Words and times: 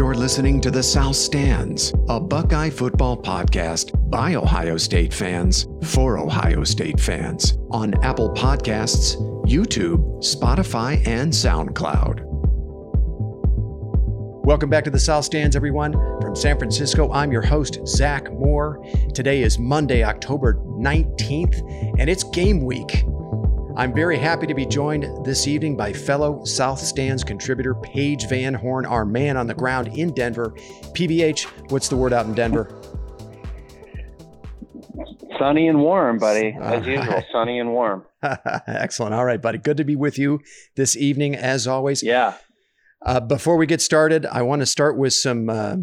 You're 0.00 0.14
listening 0.14 0.62
to 0.62 0.70
The 0.70 0.82
South 0.82 1.14
Stands, 1.14 1.92
a 2.08 2.18
Buckeye 2.18 2.70
football 2.70 3.18
podcast 3.18 3.92
by 4.10 4.34
Ohio 4.34 4.78
State 4.78 5.12
fans 5.12 5.68
for 5.84 6.16
Ohio 6.16 6.64
State 6.64 6.98
fans 6.98 7.58
on 7.70 7.92
Apple 8.02 8.30
Podcasts, 8.30 9.16
YouTube, 9.44 10.00
Spotify, 10.24 11.06
and 11.06 11.30
SoundCloud. 11.30 12.22
Welcome 14.42 14.70
back 14.70 14.84
to 14.84 14.90
The 14.90 14.98
South 14.98 15.26
Stands, 15.26 15.54
everyone. 15.54 15.92
From 16.22 16.34
San 16.34 16.56
Francisco, 16.56 17.12
I'm 17.12 17.30
your 17.30 17.42
host, 17.42 17.86
Zach 17.86 18.32
Moore. 18.32 18.82
Today 19.12 19.42
is 19.42 19.58
Monday, 19.58 20.02
October 20.02 20.54
19th, 20.54 22.00
and 22.00 22.08
it's 22.08 22.24
game 22.24 22.64
week. 22.64 23.04
I'm 23.76 23.94
very 23.94 24.18
happy 24.18 24.46
to 24.46 24.54
be 24.54 24.66
joined 24.66 25.24
this 25.24 25.46
evening 25.46 25.76
by 25.76 25.92
fellow 25.92 26.44
South 26.44 26.80
Stands 26.80 27.22
contributor 27.22 27.74
Paige 27.74 28.28
Van 28.28 28.52
Horn, 28.52 28.84
our 28.84 29.04
man 29.04 29.36
on 29.36 29.46
the 29.46 29.54
ground 29.54 29.88
in 29.96 30.12
Denver. 30.12 30.50
PVH, 30.92 31.70
what's 31.70 31.88
the 31.88 31.96
word 31.96 32.12
out 32.12 32.26
in 32.26 32.34
Denver? 32.34 32.82
Sunny 35.38 35.68
and 35.68 35.80
warm, 35.80 36.18
buddy. 36.18 36.56
As 36.60 36.84
usual, 36.84 37.22
sunny 37.32 37.58
and 37.60 37.70
warm. 37.70 38.04
Excellent. 38.66 39.14
All 39.14 39.24
right, 39.24 39.40
buddy. 39.40 39.58
Good 39.58 39.76
to 39.76 39.84
be 39.84 39.96
with 39.96 40.18
you 40.18 40.40
this 40.76 40.96
evening, 40.96 41.34
as 41.36 41.66
always. 41.66 42.02
Yeah. 42.02 42.34
Uh, 43.06 43.20
before 43.20 43.56
we 43.56 43.66
get 43.66 43.80
started, 43.80 44.26
I 44.26 44.42
want 44.42 44.60
to 44.60 44.66
start 44.66 44.98
with 44.98 45.14
some 45.14 45.48
uh, 45.48 45.76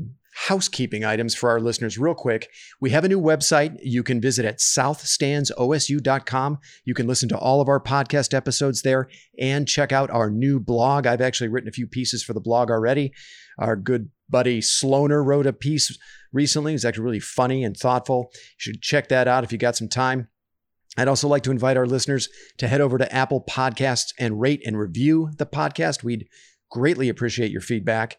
housekeeping 0.45 1.03
items 1.03 1.33
for 1.33 1.49
our 1.49 1.59
listeners 1.59 1.97
real 1.97 2.13
quick. 2.13 2.47
We 2.79 2.91
have 2.91 3.03
a 3.03 3.09
new 3.09 3.19
website 3.19 3.75
you 3.81 4.03
can 4.03 4.21
visit 4.21 4.45
at 4.45 4.59
southstandsosu.com. 4.59 6.59
You 6.85 6.93
can 6.93 7.07
listen 7.07 7.27
to 7.29 7.37
all 7.37 7.59
of 7.59 7.67
our 7.67 7.81
podcast 7.81 8.35
episodes 8.35 8.83
there 8.83 9.09
and 9.39 9.67
check 9.67 9.91
out 9.91 10.11
our 10.11 10.29
new 10.29 10.59
blog. 10.59 11.07
I've 11.07 11.21
actually 11.21 11.47
written 11.47 11.69
a 11.69 11.73
few 11.73 11.87
pieces 11.87 12.23
for 12.23 12.33
the 12.33 12.39
blog 12.39 12.69
already. 12.69 13.13
Our 13.57 13.75
good 13.75 14.11
buddy 14.29 14.61
Sloaner 14.61 15.25
wrote 15.25 15.47
a 15.47 15.53
piece 15.53 15.97
recently. 16.31 16.75
It's 16.75 16.85
actually 16.85 17.05
really 17.05 17.19
funny 17.19 17.63
and 17.63 17.75
thoughtful. 17.75 18.29
You 18.33 18.39
should 18.57 18.83
check 18.83 19.09
that 19.09 19.27
out 19.27 19.43
if 19.43 19.51
you 19.51 19.57
got 19.57 19.75
some 19.75 19.89
time. 19.89 20.27
I'd 20.97 21.07
also 21.07 21.27
like 21.27 21.41
to 21.43 21.51
invite 21.51 21.77
our 21.77 21.85
listeners 21.87 22.29
to 22.59 22.67
head 22.67 22.81
over 22.81 22.99
to 22.99 23.11
Apple 23.11 23.43
Podcasts 23.49 24.13
and 24.19 24.39
rate 24.39 24.61
and 24.65 24.77
review 24.77 25.31
the 25.37 25.47
podcast. 25.47 26.03
We'd 26.03 26.27
greatly 26.69 27.09
appreciate 27.09 27.49
your 27.49 27.61
feedback. 27.61 28.17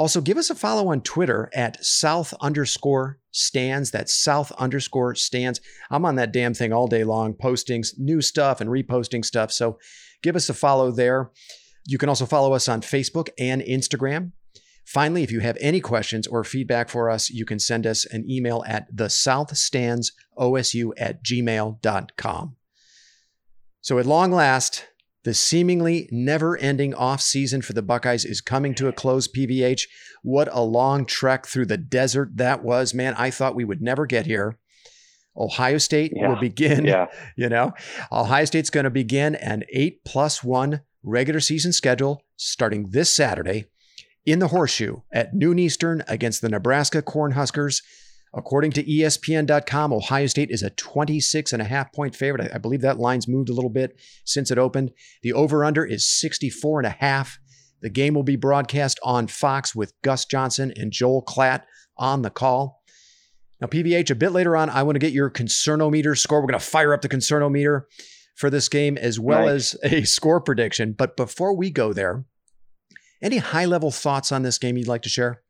Also, 0.00 0.22
give 0.22 0.38
us 0.38 0.48
a 0.48 0.54
follow 0.54 0.88
on 0.88 1.02
Twitter 1.02 1.50
at 1.54 1.84
South 1.84 2.32
underscore 2.40 3.18
stands. 3.32 3.90
That's 3.90 4.14
South 4.14 4.50
underscore 4.52 5.14
stands. 5.14 5.60
I'm 5.90 6.06
on 6.06 6.14
that 6.14 6.32
damn 6.32 6.54
thing 6.54 6.72
all 6.72 6.86
day 6.86 7.04
long, 7.04 7.34
posting 7.34 7.84
new 7.98 8.22
stuff 8.22 8.62
and 8.62 8.70
reposting 8.70 9.22
stuff. 9.22 9.52
So 9.52 9.78
give 10.22 10.36
us 10.36 10.48
a 10.48 10.54
follow 10.54 10.90
there. 10.90 11.30
You 11.86 11.98
can 11.98 12.08
also 12.08 12.24
follow 12.24 12.54
us 12.54 12.66
on 12.66 12.80
Facebook 12.80 13.28
and 13.38 13.60
Instagram. 13.60 14.32
Finally, 14.86 15.22
if 15.22 15.30
you 15.30 15.40
have 15.40 15.58
any 15.60 15.82
questions 15.82 16.26
or 16.26 16.44
feedback 16.44 16.88
for 16.88 17.10
us, 17.10 17.28
you 17.28 17.44
can 17.44 17.58
send 17.58 17.86
us 17.86 18.06
an 18.06 18.24
email 18.26 18.64
at 18.66 18.86
the 18.90 19.08
southstandsosu 19.08 20.92
at 20.96 21.22
gmail.com. 21.22 22.56
So 23.82 23.98
at 23.98 24.06
long 24.06 24.32
last, 24.32 24.86
the 25.24 25.34
seemingly 25.34 26.08
never 26.10 26.56
ending 26.56 26.94
off 26.94 27.20
season 27.20 27.60
for 27.62 27.72
the 27.72 27.82
Buckeyes 27.82 28.24
is 28.24 28.40
coming 28.40 28.74
to 28.76 28.88
a 28.88 28.92
close, 28.92 29.28
PVH. 29.28 29.82
What 30.22 30.48
a 30.50 30.62
long 30.62 31.04
trek 31.04 31.46
through 31.46 31.66
the 31.66 31.76
desert 31.76 32.30
that 32.36 32.62
was, 32.62 32.94
man. 32.94 33.14
I 33.18 33.30
thought 33.30 33.54
we 33.54 33.64
would 33.64 33.82
never 33.82 34.06
get 34.06 34.26
here. 34.26 34.58
Ohio 35.36 35.78
State 35.78 36.12
Yeah. 36.14 36.28
will 36.28 36.40
begin, 36.40 36.84
Yeah. 36.84 37.06
you 37.36 37.48
know, 37.48 37.72
Ohio 38.10 38.44
State's 38.44 38.70
going 38.70 38.84
to 38.84 38.90
begin 38.90 39.34
an 39.36 39.64
eight 39.72 40.04
plus 40.04 40.42
one 40.42 40.80
regular 41.02 41.40
season 41.40 41.72
schedule 41.72 42.22
starting 42.36 42.88
this 42.90 43.14
Saturday 43.14 43.66
in 44.26 44.38
the 44.38 44.48
horseshoe 44.48 44.96
at 45.12 45.34
noon 45.34 45.58
Eastern 45.58 46.02
against 46.08 46.42
the 46.42 46.48
Nebraska 46.48 47.02
Cornhuskers. 47.02 47.82
According 48.32 48.70
to 48.72 48.84
ESPN.com, 48.84 49.92
Ohio 49.92 50.26
State 50.26 50.50
is 50.50 50.62
a 50.62 50.70
26 50.70 51.52
and 51.52 51.60
a 51.60 51.64
half 51.64 51.92
point 51.92 52.14
favorite. 52.14 52.50
I- 52.52 52.56
I 52.56 52.58
believe 52.58 52.80
that 52.82 52.98
line's 53.00 53.26
moved 53.26 53.48
a 53.48 53.52
little 53.52 53.70
bit 53.70 53.98
since 54.24 54.50
it 54.50 54.58
opened. 54.58 54.92
The 55.22 55.32
over 55.32 55.64
under 55.64 55.84
is 55.84 56.06
64 56.06 56.80
and 56.80 56.86
a 56.86 56.90
half. 56.90 57.38
The 57.82 57.90
game 57.90 58.14
will 58.14 58.22
be 58.22 58.36
broadcast 58.36 59.00
on 59.02 59.26
Fox 59.26 59.74
with 59.74 59.94
Gus 60.02 60.26
Johnson 60.26 60.72
and 60.76 60.92
Joel 60.92 61.24
Klatt 61.24 61.62
on 61.96 62.22
the 62.22 62.30
call. 62.30 62.82
Now, 63.60 63.66
PVH, 63.66 64.10
a 64.10 64.14
bit 64.14 64.32
later 64.32 64.56
on, 64.56 64.70
I 64.70 64.82
want 64.84 64.94
to 64.94 65.00
get 65.00 65.12
your 65.12 65.30
concernometer 65.30 66.16
score. 66.16 66.40
We're 66.40 66.46
going 66.48 66.60
to 66.60 66.64
fire 66.64 66.94
up 66.94 67.02
the 67.02 67.08
concernometer 67.08 67.82
for 68.36 68.48
this 68.48 68.68
game 68.68 68.96
as 68.96 69.18
well 69.20 69.48
as 69.48 69.76
a 69.82 70.04
score 70.04 70.40
prediction. 70.40 70.92
But 70.92 71.16
before 71.16 71.54
we 71.56 71.70
go 71.70 71.92
there, 71.92 72.24
any 73.20 73.36
high 73.38 73.66
level 73.66 73.90
thoughts 73.90 74.30
on 74.32 74.42
this 74.42 74.56
game 74.56 74.76
you'd 74.78 74.88
like 74.88 75.02
to 75.02 75.08
share? 75.10 75.42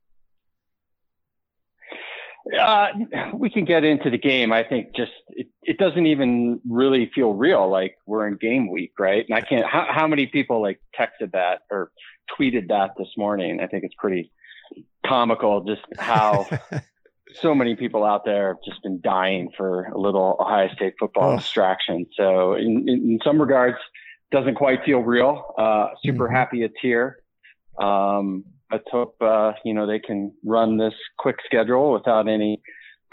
Uh, 2.58 2.88
we 3.34 3.50
can 3.50 3.64
get 3.64 3.84
into 3.84 4.10
the 4.10 4.18
game. 4.18 4.52
I 4.52 4.64
think 4.64 4.94
just 4.94 5.12
it, 5.28 5.48
it 5.62 5.78
doesn't 5.78 6.06
even 6.06 6.60
really 6.68 7.10
feel 7.14 7.32
real. 7.32 7.68
Like 7.70 7.96
we're 8.06 8.26
in 8.26 8.36
game 8.36 8.70
week, 8.70 8.92
right? 8.98 9.24
And 9.28 9.36
I 9.36 9.40
can't. 9.40 9.64
How, 9.66 9.86
how 9.90 10.06
many 10.06 10.26
people 10.26 10.60
like 10.60 10.80
texted 10.98 11.32
that 11.32 11.62
or 11.70 11.92
tweeted 12.38 12.68
that 12.68 12.92
this 12.98 13.08
morning? 13.16 13.60
I 13.60 13.66
think 13.66 13.84
it's 13.84 13.94
pretty 13.98 14.32
comical 15.06 15.62
just 15.64 15.82
how 15.98 16.46
so 17.40 17.54
many 17.54 17.76
people 17.76 18.04
out 18.04 18.24
there 18.24 18.48
have 18.48 18.62
just 18.64 18.82
been 18.82 19.00
dying 19.02 19.50
for 19.56 19.84
a 19.84 19.98
little 19.98 20.36
Ohio 20.40 20.68
State 20.74 20.94
football 20.98 21.32
Ugh. 21.32 21.38
distraction. 21.38 22.06
So 22.16 22.54
in, 22.54 22.88
in, 22.88 23.18
some 23.24 23.40
regards, 23.40 23.76
doesn't 24.32 24.54
quite 24.56 24.84
feel 24.84 25.00
real. 25.00 25.54
Uh, 25.58 25.88
super 26.04 26.28
Mhm. 26.28 26.32
happy 26.32 26.62
it's 26.62 26.74
here. 26.80 27.18
Um, 27.78 28.44
let's 28.70 28.84
hope, 28.90 29.16
uh, 29.20 29.52
you 29.64 29.74
know, 29.74 29.86
they 29.86 29.98
can 29.98 30.32
run 30.44 30.76
this 30.78 30.94
quick 31.18 31.36
schedule 31.44 31.92
without 31.92 32.28
any 32.28 32.60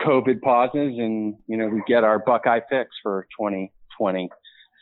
COVID 0.01 0.41
pauses 0.41 0.93
and, 0.97 1.35
you 1.47 1.57
know, 1.57 1.67
we 1.67 1.81
get 1.87 2.03
our 2.03 2.19
Buckeye 2.19 2.59
fix 2.69 2.91
for 3.01 3.27
2020. 3.39 4.29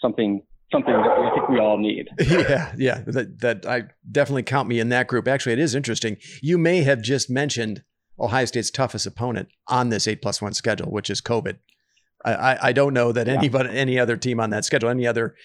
Something, 0.02 0.42
something 0.72 0.94
that 0.94 1.08
I 1.08 1.32
think 1.34 1.50
we 1.50 1.60
all 1.60 1.78
need. 1.78 2.08
yeah, 2.20 2.74
yeah. 2.78 3.02
That 3.08 3.40
that 3.40 3.66
I 3.66 3.84
definitely 4.12 4.44
count 4.44 4.68
me 4.68 4.80
in 4.80 4.90
that 4.90 5.08
group. 5.08 5.28
Actually, 5.28 5.54
it 5.54 5.60
is 5.60 5.74
interesting. 5.74 6.18
You 6.42 6.58
may 6.58 6.84
have 6.84 7.02
just 7.02 7.30
mentioned 7.30 7.82
Ohio 8.20 8.46
State's 8.46 8.70
toughest 8.70 9.08
opponent 9.08 9.48
on 9.68 9.90
this 9.90 10.08
eight 10.08 10.22
plus 10.22 10.42
one 10.42 10.54
schedule, 10.54 10.92
which 10.92 11.10
is 11.10 11.22
COVID. 11.22 11.58
I, 12.26 12.34
I, 12.34 12.58
I 12.68 12.74
don't 12.74 12.94
know 12.94 13.12
that 13.14 13.28
Yeah. 13.28 13.34
anybody, 13.34 13.70
any 13.70 13.98
other 13.98 14.18
team 14.18 14.40
on 14.40 14.50
that 14.50 14.66
schedule, 14.66 14.90
any 14.90 15.08
other 15.08 15.36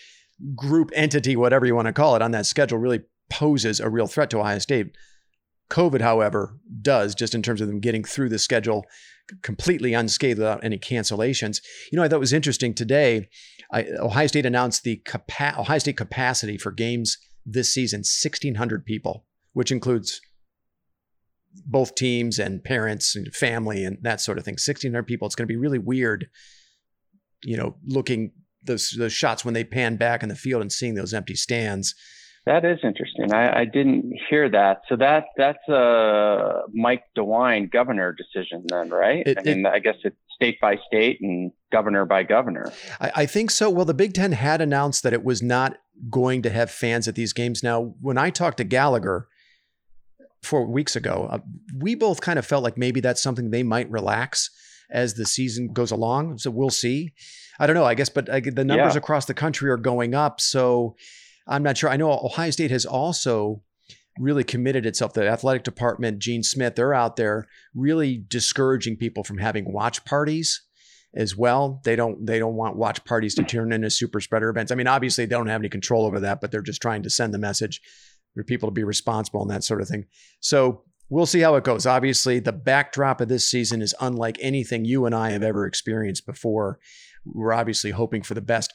group 0.56 0.90
entity, 0.94 1.36
whatever 1.36 1.64
you 1.64 1.74
want 1.76 1.86
to 1.86 1.92
call 1.92 2.16
it, 2.16 2.22
on 2.22 2.32
that 2.32 2.46
schedule 2.46 2.78
really 2.78 3.00
poses 3.30 3.78
a 3.80 3.88
real 3.88 4.06
threat 4.08 4.30
to 4.30 4.40
Ohio 4.40 4.58
State. 4.58 4.96
COVID, 5.70 6.00
however, 6.00 6.56
does 6.82 7.14
just 7.14 7.34
in 7.34 7.42
terms 7.42 7.60
of 7.60 7.68
them 7.68 7.80
getting 7.80 8.04
through 8.04 8.28
the 8.28 8.38
schedule 8.38 8.84
completely 9.42 9.94
unscathed 9.94 10.38
without 10.38 10.64
any 10.64 10.78
cancellations. 10.78 11.60
You 11.90 11.96
know, 11.96 12.02
I 12.02 12.08
thought 12.08 12.16
it 12.16 12.20
was 12.20 12.32
interesting 12.32 12.74
today. 12.74 13.28
I, 13.72 13.86
Ohio 13.98 14.26
State 14.26 14.46
announced 14.46 14.82
the 14.82 14.96
capa- 14.96 15.54
Ohio 15.58 15.78
State 15.78 15.96
capacity 15.96 16.58
for 16.58 16.72
games 16.72 17.16
this 17.46 17.72
season 17.72 18.00
1,600 18.00 18.84
people, 18.84 19.26
which 19.52 19.70
includes 19.70 20.20
both 21.66 21.94
teams 21.94 22.38
and 22.38 22.62
parents 22.62 23.16
and 23.16 23.32
family 23.34 23.84
and 23.84 23.98
that 24.02 24.20
sort 24.20 24.38
of 24.38 24.44
thing. 24.44 24.54
1,600 24.54 25.06
people. 25.06 25.26
It's 25.26 25.34
going 25.34 25.46
to 25.46 25.52
be 25.52 25.56
really 25.56 25.78
weird, 25.78 26.26
you 27.42 27.56
know, 27.56 27.76
looking 27.86 28.32
those 28.62 28.94
those 28.98 29.12
shots 29.12 29.44
when 29.44 29.54
they 29.54 29.64
pan 29.64 29.96
back 29.96 30.22
in 30.22 30.28
the 30.28 30.36
field 30.36 30.60
and 30.62 30.72
seeing 30.72 30.94
those 30.94 31.14
empty 31.14 31.34
stands. 31.34 31.94
That 32.46 32.64
is 32.64 32.78
interesting. 32.82 33.32
I, 33.32 33.60
I 33.60 33.64
didn't 33.66 34.12
hear 34.28 34.48
that. 34.48 34.78
So 34.88 34.96
that 34.96 35.24
that's 35.36 35.68
a 35.68 36.62
Mike 36.72 37.02
DeWine 37.16 37.70
governor 37.70 38.14
decision 38.16 38.64
then, 38.68 38.88
right? 38.90 39.22
It- 39.26 39.38
I 39.38 39.42
mean, 39.42 39.66
I 39.66 39.78
guess 39.78 39.96
it's 40.04 40.16
state 40.34 40.58
by 40.60 40.76
state 40.86 41.18
and 41.20 41.52
governor 41.70 42.06
by 42.06 42.22
governor. 42.22 42.72
I, 42.98 43.12
I 43.14 43.26
think 43.26 43.50
so. 43.50 43.68
Well, 43.68 43.84
the 43.84 43.92
Big 43.94 44.14
Ten 44.14 44.32
had 44.32 44.62
announced 44.62 45.02
that 45.02 45.12
it 45.12 45.22
was 45.22 45.42
not 45.42 45.76
going 46.08 46.40
to 46.42 46.50
have 46.50 46.70
fans 46.70 47.06
at 47.06 47.14
these 47.14 47.34
games. 47.34 47.62
Now, 47.62 47.94
when 48.00 48.16
I 48.16 48.30
talked 48.30 48.56
to 48.56 48.64
Gallagher 48.64 49.28
four 50.42 50.66
weeks 50.66 50.96
ago, 50.96 51.28
uh, 51.30 51.38
we 51.78 51.94
both 51.94 52.22
kind 52.22 52.38
of 52.38 52.46
felt 52.46 52.64
like 52.64 52.78
maybe 52.78 53.00
that's 53.00 53.22
something 53.22 53.50
they 53.50 53.62
might 53.62 53.90
relax 53.90 54.48
as 54.90 55.12
the 55.14 55.26
season 55.26 55.72
goes 55.74 55.90
along. 55.90 56.38
So 56.38 56.50
we'll 56.50 56.70
see. 56.70 57.12
I 57.58 57.66
don't 57.66 57.76
know. 57.76 57.84
I 57.84 57.94
guess, 57.94 58.08
but 58.08 58.30
I, 58.30 58.40
the 58.40 58.64
numbers 58.64 58.94
Yeah. 58.94 58.98
across 58.98 59.26
the 59.26 59.34
country 59.34 59.70
are 59.70 59.76
going 59.76 60.14
up. 60.14 60.40
So 60.40 60.96
I'm 61.50 61.62
not 61.62 61.76
sure. 61.76 61.90
I 61.90 61.96
know 61.96 62.12
Ohio 62.12 62.50
State 62.50 62.70
has 62.70 62.86
also 62.86 63.62
really 64.18 64.44
committed 64.44 64.86
itself. 64.86 65.12
The 65.12 65.28
athletic 65.28 65.64
department, 65.64 66.20
Gene 66.20 66.42
Smith, 66.42 66.76
they're 66.76 66.94
out 66.94 67.16
there 67.16 67.46
really 67.74 68.24
discouraging 68.28 68.96
people 68.96 69.24
from 69.24 69.38
having 69.38 69.72
watch 69.72 70.04
parties 70.04 70.62
as 71.14 71.36
well. 71.36 71.80
They 71.84 71.96
don't 71.96 72.24
they 72.24 72.38
don't 72.38 72.54
want 72.54 72.76
watch 72.76 73.04
parties 73.04 73.34
to 73.34 73.42
turn 73.42 73.72
into 73.72 73.90
super 73.90 74.20
spreader 74.20 74.48
events. 74.48 74.70
I 74.70 74.76
mean, 74.76 74.86
obviously 74.86 75.26
they 75.26 75.34
don't 75.34 75.48
have 75.48 75.60
any 75.60 75.68
control 75.68 76.06
over 76.06 76.20
that, 76.20 76.40
but 76.40 76.52
they're 76.52 76.62
just 76.62 76.80
trying 76.80 77.02
to 77.02 77.10
send 77.10 77.34
the 77.34 77.38
message 77.38 77.80
for 78.34 78.44
people 78.44 78.68
to 78.68 78.74
be 78.74 78.84
responsible 78.84 79.42
and 79.42 79.50
that 79.50 79.64
sort 79.64 79.80
of 79.80 79.88
thing. 79.88 80.06
So 80.38 80.84
we'll 81.08 81.26
see 81.26 81.40
how 81.40 81.56
it 81.56 81.64
goes. 81.64 81.84
Obviously, 81.84 82.38
the 82.38 82.52
backdrop 82.52 83.20
of 83.20 83.28
this 83.28 83.50
season 83.50 83.82
is 83.82 83.94
unlike 84.00 84.38
anything 84.40 84.84
you 84.84 85.04
and 85.04 85.14
I 85.14 85.30
have 85.30 85.42
ever 85.42 85.66
experienced 85.66 86.26
before. 86.26 86.78
We're 87.24 87.52
obviously 87.52 87.90
hoping 87.90 88.22
for 88.22 88.34
the 88.34 88.40
best. 88.40 88.72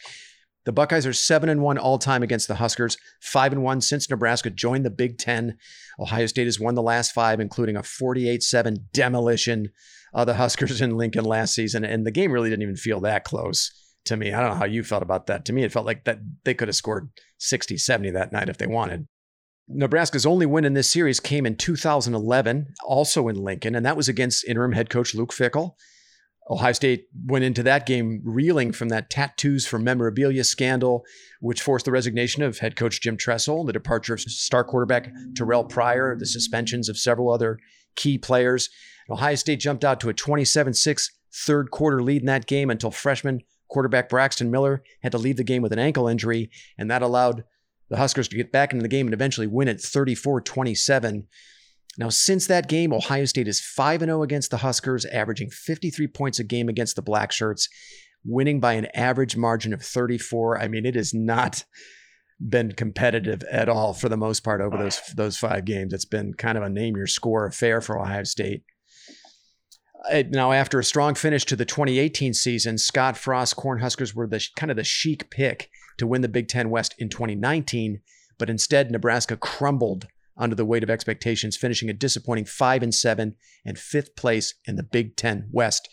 The 0.65 0.71
Buckeyes 0.71 1.05
are 1.05 1.13
seven 1.13 1.47
and 1.47 1.61
one 1.61 1.77
all 1.77 1.99
time 1.99 2.23
against 2.23 2.47
the 2.47 2.55
Huskers, 2.55 2.97
five 3.21 3.53
and 3.53 3.61
one 3.63 3.81
since 3.81 4.09
Nebraska 4.09 4.49
joined 4.49 4.83
the 4.83 4.89
Big 4.89 5.19
Ten. 5.19 5.57
Ohio 5.99 6.25
State 6.25 6.47
has 6.47 6.59
won 6.59 6.73
the 6.73 6.81
last 6.81 7.11
five, 7.11 7.39
including 7.39 7.77
a 7.77 7.83
48 7.83 8.41
7 8.41 8.87
demolition 8.91 9.69
of 10.13 10.25
the 10.25 10.33
Huskers 10.33 10.81
in 10.81 10.97
Lincoln 10.97 11.23
last 11.23 11.53
season. 11.53 11.85
And 11.85 12.05
the 12.05 12.11
game 12.11 12.31
really 12.31 12.49
didn't 12.49 12.63
even 12.63 12.75
feel 12.75 12.99
that 13.01 13.23
close 13.23 13.71
to 14.05 14.17
me. 14.17 14.33
I 14.33 14.39
don't 14.39 14.51
know 14.51 14.55
how 14.55 14.65
you 14.65 14.83
felt 14.83 15.03
about 15.03 15.27
that. 15.27 15.45
To 15.45 15.53
me, 15.53 15.63
it 15.63 15.71
felt 15.71 15.85
like 15.85 16.05
that 16.05 16.19
they 16.43 16.53
could 16.53 16.67
have 16.67 16.75
scored 16.75 17.09
60, 17.37 17.77
70 17.77 18.11
that 18.11 18.31
night 18.31 18.49
if 18.49 18.57
they 18.57 18.67
wanted. 18.67 19.07
Nebraska's 19.67 20.25
only 20.25 20.45
win 20.45 20.65
in 20.65 20.73
this 20.73 20.91
series 20.91 21.19
came 21.19 21.45
in 21.45 21.55
2011, 21.55 22.73
also 22.83 23.27
in 23.27 23.35
Lincoln, 23.35 23.75
and 23.75 23.85
that 23.85 23.97
was 23.97 24.07
against 24.07 24.45
interim 24.45 24.73
head 24.73 24.91
coach 24.91 25.15
Luke 25.15 25.33
Fickell. 25.33 25.73
Ohio 26.49 26.73
State 26.73 27.07
went 27.25 27.43
into 27.43 27.63
that 27.63 27.87
game 27.87 28.21
reeling 28.23 28.71
from 28.71 28.89
that 28.89 29.09
tattoos 29.09 29.65
for 29.65 29.79
memorabilia 29.79 30.43
scandal, 30.43 31.03
which 31.39 31.61
forced 31.61 31.85
the 31.85 31.91
resignation 31.91 32.43
of 32.43 32.59
head 32.59 32.75
coach 32.75 33.01
Jim 33.01 33.17
Tressel, 33.17 33.63
the 33.63 33.73
departure 33.73 34.13
of 34.13 34.21
star 34.21 34.63
quarterback 34.63 35.11
Terrell 35.35 35.63
Pryor, 35.63 36.15
the 36.15 36.27
suspensions 36.27 36.87
of 36.87 36.97
several 36.97 37.31
other 37.31 37.57
key 37.95 38.17
players. 38.17 38.69
Ohio 39.09 39.35
State 39.35 39.59
jumped 39.59 39.83
out 39.83 39.99
to 39.99 40.09
a 40.09 40.13
27 40.13 40.73
6 40.73 41.11
third 41.33 41.71
quarter 41.71 42.01
lead 42.01 42.21
in 42.21 42.27
that 42.27 42.45
game 42.45 42.69
until 42.69 42.91
freshman 42.91 43.41
quarterback 43.67 44.07
Braxton 44.07 44.51
Miller 44.51 44.83
had 45.01 45.11
to 45.11 45.17
leave 45.17 45.37
the 45.37 45.43
game 45.43 45.61
with 45.61 45.73
an 45.73 45.79
ankle 45.79 46.07
injury, 46.07 46.51
and 46.77 46.89
that 46.91 47.01
allowed 47.01 47.43
the 47.89 47.97
Huskers 47.97 48.27
to 48.29 48.35
get 48.35 48.51
back 48.51 48.71
into 48.71 48.83
the 48.83 48.89
game 48.89 49.07
and 49.07 49.13
eventually 49.13 49.47
win 49.47 49.67
it 49.67 49.81
34 49.81 50.41
27. 50.41 51.27
Now, 51.97 52.09
since 52.09 52.47
that 52.47 52.67
game, 52.67 52.91
Ohio 52.91 53.25
State 53.25 53.47
is 53.47 53.61
5 53.61 54.01
0 54.01 54.23
against 54.23 54.51
the 54.51 54.57
Huskers, 54.57 55.05
averaging 55.05 55.49
53 55.49 56.07
points 56.07 56.39
a 56.39 56.43
game 56.43 56.67
against 56.67 56.95
the 56.95 57.01
Black 57.01 57.31
Shirts, 57.31 57.69
winning 58.23 58.59
by 58.59 58.73
an 58.73 58.87
average 58.93 59.37
margin 59.37 59.73
of 59.73 59.81
34. 59.81 60.59
I 60.59 60.67
mean, 60.67 60.85
it 60.85 60.95
has 60.95 61.13
not 61.13 61.63
been 62.49 62.73
competitive 62.73 63.43
at 63.43 63.69
all 63.69 63.93
for 63.93 64.09
the 64.09 64.17
most 64.17 64.41
part 64.41 64.59
over 64.59 64.77
those 64.77 65.01
those 65.15 65.37
five 65.37 65.63
games. 65.65 65.93
It's 65.93 66.05
been 66.05 66.33
kind 66.33 66.57
of 66.57 66.63
a 66.63 66.69
name 66.69 66.97
your 66.97 67.07
score 67.07 67.45
affair 67.45 67.79
for 67.79 67.99
Ohio 67.99 68.23
State. 68.23 68.63
Uh, 70.11 70.23
now, 70.29 70.51
after 70.51 70.77
a 70.79 70.83
strong 70.83 71.15
finish 71.15 71.45
to 71.45 71.55
the 71.55 71.65
2018 71.65 72.33
season, 72.33 72.77
Scott 72.77 73.17
Frost 73.17 73.55
Cornhuskers 73.55 74.13
were 74.13 74.27
the 74.27 74.45
kind 74.55 74.69
of 74.69 74.77
the 74.77 74.83
chic 74.83 75.29
pick 75.29 75.69
to 75.97 76.05
win 76.05 76.21
the 76.21 76.27
Big 76.27 76.47
Ten 76.47 76.69
West 76.69 76.93
in 76.99 77.09
2019, 77.09 78.01
but 78.37 78.49
instead 78.49 78.91
Nebraska 78.91 79.37
crumbled 79.37 80.07
under 80.37 80.55
the 80.55 80.65
weight 80.65 80.83
of 80.83 80.89
expectations, 80.89 81.57
finishing 81.57 81.89
a 81.89 81.93
disappointing 81.93 82.45
5 82.45 82.83
and 82.83 82.93
7 82.93 83.35
and 83.65 83.79
fifth 83.79 84.15
place 84.15 84.53
in 84.65 84.75
the 84.75 84.83
Big 84.83 85.15
Ten 85.15 85.47
West. 85.51 85.89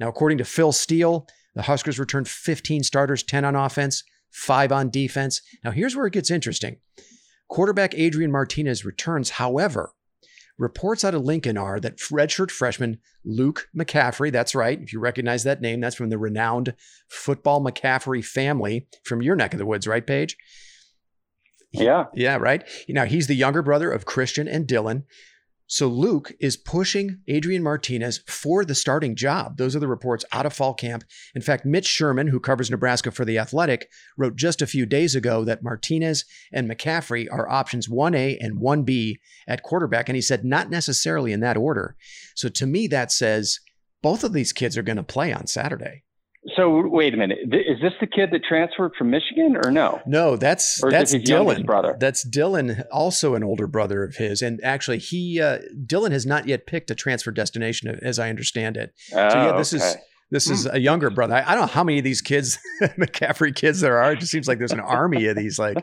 Now, 0.00 0.08
according 0.08 0.38
to 0.38 0.44
Phil 0.44 0.72
Steele, 0.72 1.26
the 1.54 1.62
Huskers 1.62 1.98
returned 1.98 2.28
15 2.28 2.82
starters, 2.82 3.22
10 3.22 3.44
on 3.44 3.54
offense, 3.54 4.04
5 4.30 4.72
on 4.72 4.90
defense. 4.90 5.42
Now, 5.62 5.70
here's 5.70 5.94
where 5.94 6.06
it 6.06 6.14
gets 6.14 6.30
interesting. 6.30 6.76
Quarterback 7.48 7.94
Adrian 7.94 8.32
Martinez 8.32 8.84
returns, 8.84 9.30
however, 9.30 9.92
reports 10.58 11.04
out 11.04 11.14
of 11.14 11.22
Lincoln 11.22 11.58
are 11.58 11.78
that 11.80 11.98
redshirt 11.98 12.50
freshman 12.50 12.98
Luke 13.24 13.68
McCaffrey, 13.76 14.32
that's 14.32 14.54
right, 14.54 14.80
if 14.80 14.92
you 14.92 15.00
recognize 15.00 15.44
that 15.44 15.60
name, 15.60 15.80
that's 15.80 15.96
from 15.96 16.08
the 16.08 16.18
renowned 16.18 16.74
football 17.08 17.62
McCaffrey 17.62 18.24
family 18.24 18.86
from 19.04 19.22
your 19.22 19.36
neck 19.36 19.52
of 19.52 19.58
the 19.58 19.66
woods, 19.66 19.86
right, 19.86 20.06
Paige? 20.06 20.36
Yeah. 21.72 22.06
Yeah, 22.14 22.36
right. 22.36 22.68
Now 22.88 23.04
he's 23.04 23.26
the 23.26 23.34
younger 23.34 23.62
brother 23.62 23.90
of 23.90 24.04
Christian 24.04 24.46
and 24.46 24.66
Dylan. 24.66 25.04
So 25.72 25.88
Luke 25.88 26.32
is 26.38 26.58
pushing 26.58 27.20
Adrian 27.28 27.62
Martinez 27.62 28.20
for 28.26 28.62
the 28.62 28.74
starting 28.74 29.16
job. 29.16 29.56
Those 29.56 29.74
are 29.74 29.78
the 29.78 29.88
reports 29.88 30.22
out 30.30 30.44
of 30.44 30.52
fall 30.52 30.74
camp. 30.74 31.02
In 31.34 31.40
fact, 31.40 31.64
Mitch 31.64 31.86
Sherman, 31.86 32.26
who 32.26 32.40
covers 32.40 32.70
Nebraska 32.70 33.10
for 33.10 33.24
The 33.24 33.38
Athletic, 33.38 33.88
wrote 34.18 34.36
just 34.36 34.60
a 34.60 34.66
few 34.66 34.84
days 34.84 35.14
ago 35.14 35.44
that 35.44 35.62
Martinez 35.62 36.26
and 36.52 36.70
McCaffrey 36.70 37.26
are 37.32 37.48
options 37.48 37.88
1A 37.88 38.36
and 38.38 38.60
1B 38.60 39.14
at 39.48 39.62
quarterback. 39.62 40.10
And 40.10 40.16
he 40.16 40.20
said, 40.20 40.44
not 40.44 40.68
necessarily 40.68 41.32
in 41.32 41.40
that 41.40 41.56
order. 41.56 41.96
So 42.34 42.50
to 42.50 42.66
me, 42.66 42.86
that 42.88 43.10
says 43.10 43.58
both 44.02 44.24
of 44.24 44.34
these 44.34 44.52
kids 44.52 44.76
are 44.76 44.82
going 44.82 44.96
to 44.96 45.02
play 45.02 45.32
on 45.32 45.46
Saturday. 45.46 46.04
So 46.56 46.88
wait 46.88 47.14
a 47.14 47.16
minute. 47.16 47.38
Is 47.52 47.80
this 47.80 47.92
the 48.00 48.06
kid 48.06 48.30
that 48.32 48.42
transferred 48.42 48.92
from 48.98 49.10
Michigan 49.10 49.56
or 49.64 49.70
no? 49.70 50.00
No, 50.06 50.36
that's 50.36 50.80
that's 50.90 51.14
Dylan. 51.14 51.64
Brother? 51.64 51.96
That's 52.00 52.28
Dylan, 52.28 52.84
also 52.90 53.36
an 53.36 53.44
older 53.44 53.68
brother 53.68 54.02
of 54.02 54.16
his, 54.16 54.42
and 54.42 54.60
actually 54.64 54.98
he 54.98 55.40
uh, 55.40 55.58
Dylan 55.86 56.10
has 56.10 56.26
not 56.26 56.48
yet 56.48 56.66
picked 56.66 56.90
a 56.90 56.96
transfer 56.96 57.30
destination, 57.30 57.96
as 58.02 58.18
I 58.18 58.28
understand 58.28 58.76
it. 58.76 58.92
Oh, 59.12 59.28
so 59.28 59.36
yeah, 59.36 59.56
this 59.56 59.72
okay. 59.72 59.84
is 59.84 59.96
this 60.32 60.50
is 60.50 60.64
hmm. 60.64 60.74
a 60.74 60.78
younger 60.78 61.10
brother. 61.10 61.34
I, 61.34 61.42
I, 61.42 61.54
don't 61.54 61.60
know 61.60 61.66
how 61.66 61.84
many 61.84 61.98
of 61.98 62.04
these 62.04 62.22
kids, 62.22 62.58
McCaffrey 62.82 63.54
kids, 63.54 63.80
there 63.80 63.98
are. 63.98 64.12
It 64.12 64.20
just 64.20 64.32
seems 64.32 64.48
like 64.48 64.58
there's 64.58 64.72
an 64.72 64.80
army 64.80 65.26
of 65.26 65.36
these 65.36 65.58
like 65.58 65.76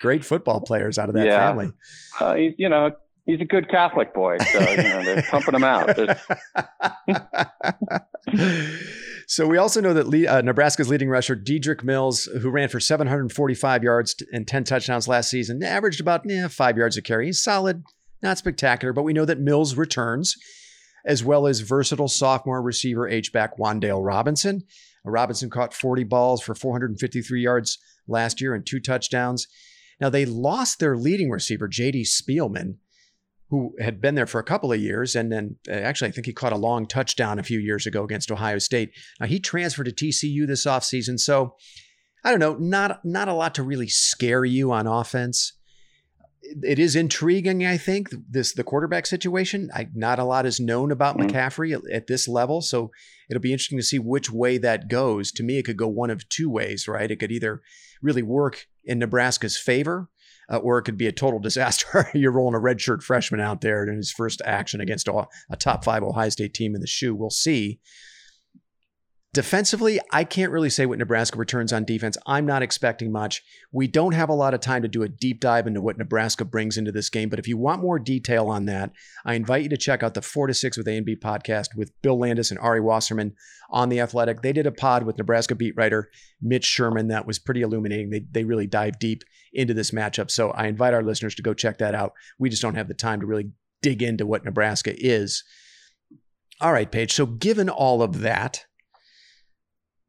great 0.00 0.24
football 0.24 0.60
players 0.60 0.96
out 0.96 1.08
of 1.10 1.14
that 1.16 1.26
yeah. 1.26 1.46
family. 1.46 1.72
Uh, 2.20 2.36
you 2.56 2.68
know, 2.68 2.92
he's 3.26 3.40
a 3.40 3.44
good 3.44 3.68
Catholic 3.68 4.14
boy, 4.14 4.38
so 4.38 4.60
you 4.70 4.76
know 4.76 5.04
they're 5.04 5.22
pumping 5.30 5.54
him 5.54 5.64
out. 5.64 5.90
so 9.26 9.46
we 9.46 9.58
also 9.58 9.80
know 9.80 9.92
that 9.92 10.28
uh, 10.28 10.40
Nebraska's 10.40 10.88
leading 10.88 11.10
rusher 11.10 11.36
Dedrick 11.36 11.84
Mills, 11.84 12.24
who 12.40 12.48
ran 12.48 12.68
for 12.68 12.80
745 12.80 13.82
yards 13.82 14.14
and 14.32 14.48
10 14.48 14.64
touchdowns 14.64 15.08
last 15.08 15.28
season, 15.28 15.62
averaged 15.62 16.00
about 16.00 16.30
eh, 16.30 16.48
five 16.48 16.78
yards 16.78 16.96
a 16.96 17.02
carry. 17.02 17.26
He's 17.26 17.42
solid, 17.42 17.84
not 18.22 18.38
spectacular, 18.38 18.92
but 18.92 19.02
we 19.02 19.12
know 19.12 19.24
that 19.26 19.40
Mills 19.40 19.74
returns, 19.74 20.36
as 21.04 21.22
well 21.22 21.46
as 21.46 21.60
versatile 21.60 22.08
sophomore 22.08 22.62
receiver 22.62 23.08
H-back 23.08 23.58
Wan'Dale 23.58 24.04
Robinson. 24.04 24.62
Robinson 25.04 25.50
caught 25.50 25.72
40 25.72 26.02
balls 26.02 26.42
for 26.42 26.56
453 26.56 27.40
yards 27.40 27.78
last 28.08 28.40
year 28.40 28.54
and 28.54 28.66
two 28.66 28.80
touchdowns. 28.80 29.46
Now 30.00 30.10
they 30.10 30.26
lost 30.26 30.80
their 30.80 30.96
leading 30.96 31.30
receiver 31.30 31.68
J.D. 31.68 32.02
Spielman 32.02 32.78
who 33.48 33.74
had 33.80 34.00
been 34.00 34.16
there 34.16 34.26
for 34.26 34.40
a 34.40 34.44
couple 34.44 34.72
of 34.72 34.80
years. 34.80 35.14
And 35.14 35.30
then 35.30 35.56
uh, 35.68 35.72
actually, 35.72 36.08
I 36.08 36.12
think 36.12 36.26
he 36.26 36.32
caught 36.32 36.52
a 36.52 36.56
long 36.56 36.86
touchdown 36.86 37.38
a 37.38 37.44
few 37.44 37.60
years 37.60 37.86
ago 37.86 38.02
against 38.02 38.32
Ohio 38.32 38.58
State. 38.58 38.90
Now, 39.20 39.26
he 39.26 39.38
transferred 39.38 39.84
to 39.84 39.92
TCU 39.92 40.46
this 40.46 40.66
offseason. 40.66 41.18
So 41.20 41.54
I 42.24 42.30
don't 42.30 42.40
know, 42.40 42.54
not, 42.54 43.04
not 43.04 43.28
a 43.28 43.34
lot 43.34 43.54
to 43.54 43.62
really 43.62 43.88
scare 43.88 44.44
you 44.44 44.72
on 44.72 44.88
offense. 44.88 45.52
It 46.62 46.78
is 46.78 46.96
intriguing, 46.96 47.64
I 47.64 47.76
think, 47.76 48.08
this 48.28 48.52
the 48.52 48.64
quarterback 48.64 49.06
situation. 49.06 49.68
I, 49.74 49.88
not 49.94 50.20
a 50.20 50.24
lot 50.24 50.46
is 50.46 50.60
known 50.60 50.92
about 50.92 51.16
mm-hmm. 51.16 51.28
McCaffrey 51.28 51.74
at, 51.74 51.82
at 51.92 52.06
this 52.06 52.28
level, 52.28 52.62
so 52.62 52.90
it'll 53.28 53.42
be 53.42 53.52
interesting 53.52 53.78
to 53.78 53.84
see 53.84 53.98
which 53.98 54.30
way 54.30 54.56
that 54.58 54.88
goes. 54.88 55.32
To 55.32 55.42
me, 55.42 55.58
it 55.58 55.64
could 55.64 55.76
go 55.76 55.88
one 55.88 56.10
of 56.10 56.28
two 56.28 56.48
ways, 56.48 56.86
right? 56.86 57.10
It 57.10 57.16
could 57.16 57.32
either 57.32 57.62
really 58.00 58.22
work 58.22 58.66
in 58.84 59.00
Nebraska's 59.00 59.58
favor, 59.58 60.08
uh, 60.50 60.58
or 60.58 60.78
it 60.78 60.82
could 60.82 60.98
be 60.98 61.06
a 61.06 61.12
total 61.12 61.38
disaster. 61.38 62.10
You're 62.14 62.32
rolling 62.32 62.54
a 62.54 62.62
redshirt 62.62 63.02
freshman 63.02 63.40
out 63.40 63.60
there 63.60 63.82
in 63.82 63.96
his 63.96 64.12
first 64.12 64.42
action 64.44 64.80
against 64.80 65.08
a, 65.08 65.26
a 65.50 65.56
top 65.56 65.84
five 65.84 66.02
Ohio 66.02 66.28
State 66.28 66.54
team 66.54 66.74
in 66.74 66.80
the 66.80 66.86
shoe. 66.86 67.14
We'll 67.14 67.30
see. 67.30 67.80
Defensively, 69.36 70.00
I 70.12 70.24
can't 70.24 70.50
really 70.50 70.70
say 70.70 70.86
what 70.86 70.98
Nebraska 70.98 71.36
returns 71.36 71.70
on 71.70 71.84
defense. 71.84 72.16
I'm 72.26 72.46
not 72.46 72.62
expecting 72.62 73.12
much. 73.12 73.42
We 73.70 73.86
don't 73.86 74.14
have 74.14 74.30
a 74.30 74.34
lot 74.34 74.54
of 74.54 74.60
time 74.60 74.80
to 74.80 74.88
do 74.88 75.02
a 75.02 75.10
deep 75.10 75.40
dive 75.40 75.66
into 75.66 75.82
what 75.82 75.98
Nebraska 75.98 76.46
brings 76.46 76.78
into 76.78 76.90
this 76.90 77.10
game, 77.10 77.28
but 77.28 77.38
if 77.38 77.46
you 77.46 77.58
want 77.58 77.82
more 77.82 77.98
detail 77.98 78.48
on 78.48 78.64
that, 78.64 78.92
I 79.26 79.34
invite 79.34 79.64
you 79.64 79.68
to 79.68 79.76
check 79.76 80.02
out 80.02 80.14
the 80.14 80.22
4 80.22 80.46
to 80.46 80.54
6 80.54 80.78
with 80.78 80.88
A&B 80.88 81.16
podcast 81.16 81.76
with 81.76 81.92
Bill 82.00 82.18
Landis 82.18 82.50
and 82.50 82.58
Ari 82.60 82.80
Wasserman 82.80 83.34
on 83.68 83.90
The 83.90 84.00
Athletic. 84.00 84.40
They 84.40 84.54
did 84.54 84.66
a 84.66 84.72
pod 84.72 85.02
with 85.02 85.18
Nebraska 85.18 85.54
beat 85.54 85.76
writer 85.76 86.08
Mitch 86.40 86.64
Sherman 86.64 87.08
that 87.08 87.26
was 87.26 87.38
pretty 87.38 87.60
illuminating. 87.60 88.08
They, 88.08 88.24
they 88.30 88.44
really 88.44 88.66
dive 88.66 88.98
deep 88.98 89.22
into 89.56 89.74
this 89.74 89.90
matchup. 89.90 90.30
So 90.30 90.50
I 90.50 90.66
invite 90.66 90.94
our 90.94 91.02
listeners 91.02 91.34
to 91.36 91.42
go 91.42 91.54
check 91.54 91.78
that 91.78 91.94
out. 91.94 92.12
We 92.38 92.50
just 92.50 92.62
don't 92.62 92.74
have 92.74 92.88
the 92.88 92.94
time 92.94 93.20
to 93.20 93.26
really 93.26 93.50
dig 93.82 94.02
into 94.02 94.26
what 94.26 94.44
Nebraska 94.44 94.94
is. 94.96 95.44
All 96.60 96.72
right, 96.72 96.90
Paige. 96.90 97.12
So 97.12 97.26
given 97.26 97.68
all 97.68 98.02
of 98.02 98.20
that, 98.20 98.64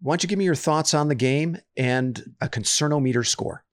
why 0.01 0.13
don't 0.13 0.23
you 0.23 0.29
give 0.29 0.39
me 0.39 0.45
your 0.45 0.55
thoughts 0.55 0.93
on 0.93 1.07
the 1.07 1.15
game 1.15 1.57
and 1.75 2.23
a 2.39 2.47
concernometer 2.47 3.25
score? 3.25 3.63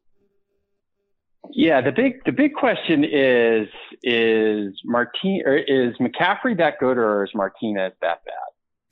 Yeah, 1.51 1.81
the 1.83 1.93
big 1.93 2.25
the 2.25 2.33
big 2.33 2.55
question 2.55 3.05
is 3.05 3.69
is 4.03 4.75
Martin 4.85 5.43
or 5.45 5.57
is 5.57 5.95
McCaffrey 6.01 6.57
that 6.59 6.79
good 6.81 6.97
or 6.97 7.25
is 7.25 7.31
Martinez 7.35 7.93
that 8.01 8.25
bad? 8.25 8.35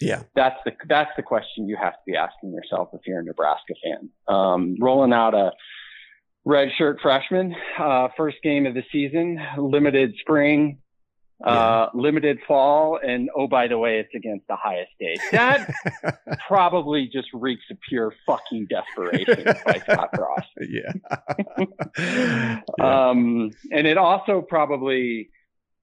Yeah, 0.00 0.22
that's 0.34 0.58
the 0.64 0.72
that's 0.88 1.10
the 1.16 1.22
question 1.22 1.66
you 1.66 1.76
have 1.80 1.94
to 1.94 1.98
be 2.06 2.14
asking 2.14 2.52
yourself 2.52 2.90
if 2.92 3.00
you're 3.06 3.20
a 3.20 3.24
Nebraska 3.24 3.74
fan. 3.82 4.10
Um, 4.28 4.76
rolling 4.80 5.12
out 5.12 5.34
a 5.34 5.52
redshirt 6.46 7.00
freshman, 7.00 7.54
uh, 7.78 8.08
first 8.16 8.38
game 8.42 8.66
of 8.66 8.74
the 8.74 8.82
season, 8.90 9.38
limited 9.58 10.14
spring, 10.20 10.78
uh, 11.44 11.88
limited 11.94 12.38
fall, 12.46 12.98
and 13.04 13.28
oh, 13.36 13.48
by 13.48 13.66
the 13.66 13.76
way, 13.76 13.98
it's 13.98 14.14
against 14.14 14.48
Ohio 14.50 14.84
State. 14.94 15.20
That 15.32 15.70
probably 16.48 17.08
just 17.12 17.28
reeks 17.32 17.64
of 17.70 17.78
pure 17.88 18.14
fucking 18.26 18.68
desperation 18.70 19.44
by 19.64 19.78
Scott 19.78 20.10
Frost. 20.14 20.48
Yeah. 20.68 21.64
yeah. 22.78 23.08
Um, 23.08 23.50
and 23.72 23.86
it 23.86 23.98
also 23.98 24.40
probably, 24.40 25.30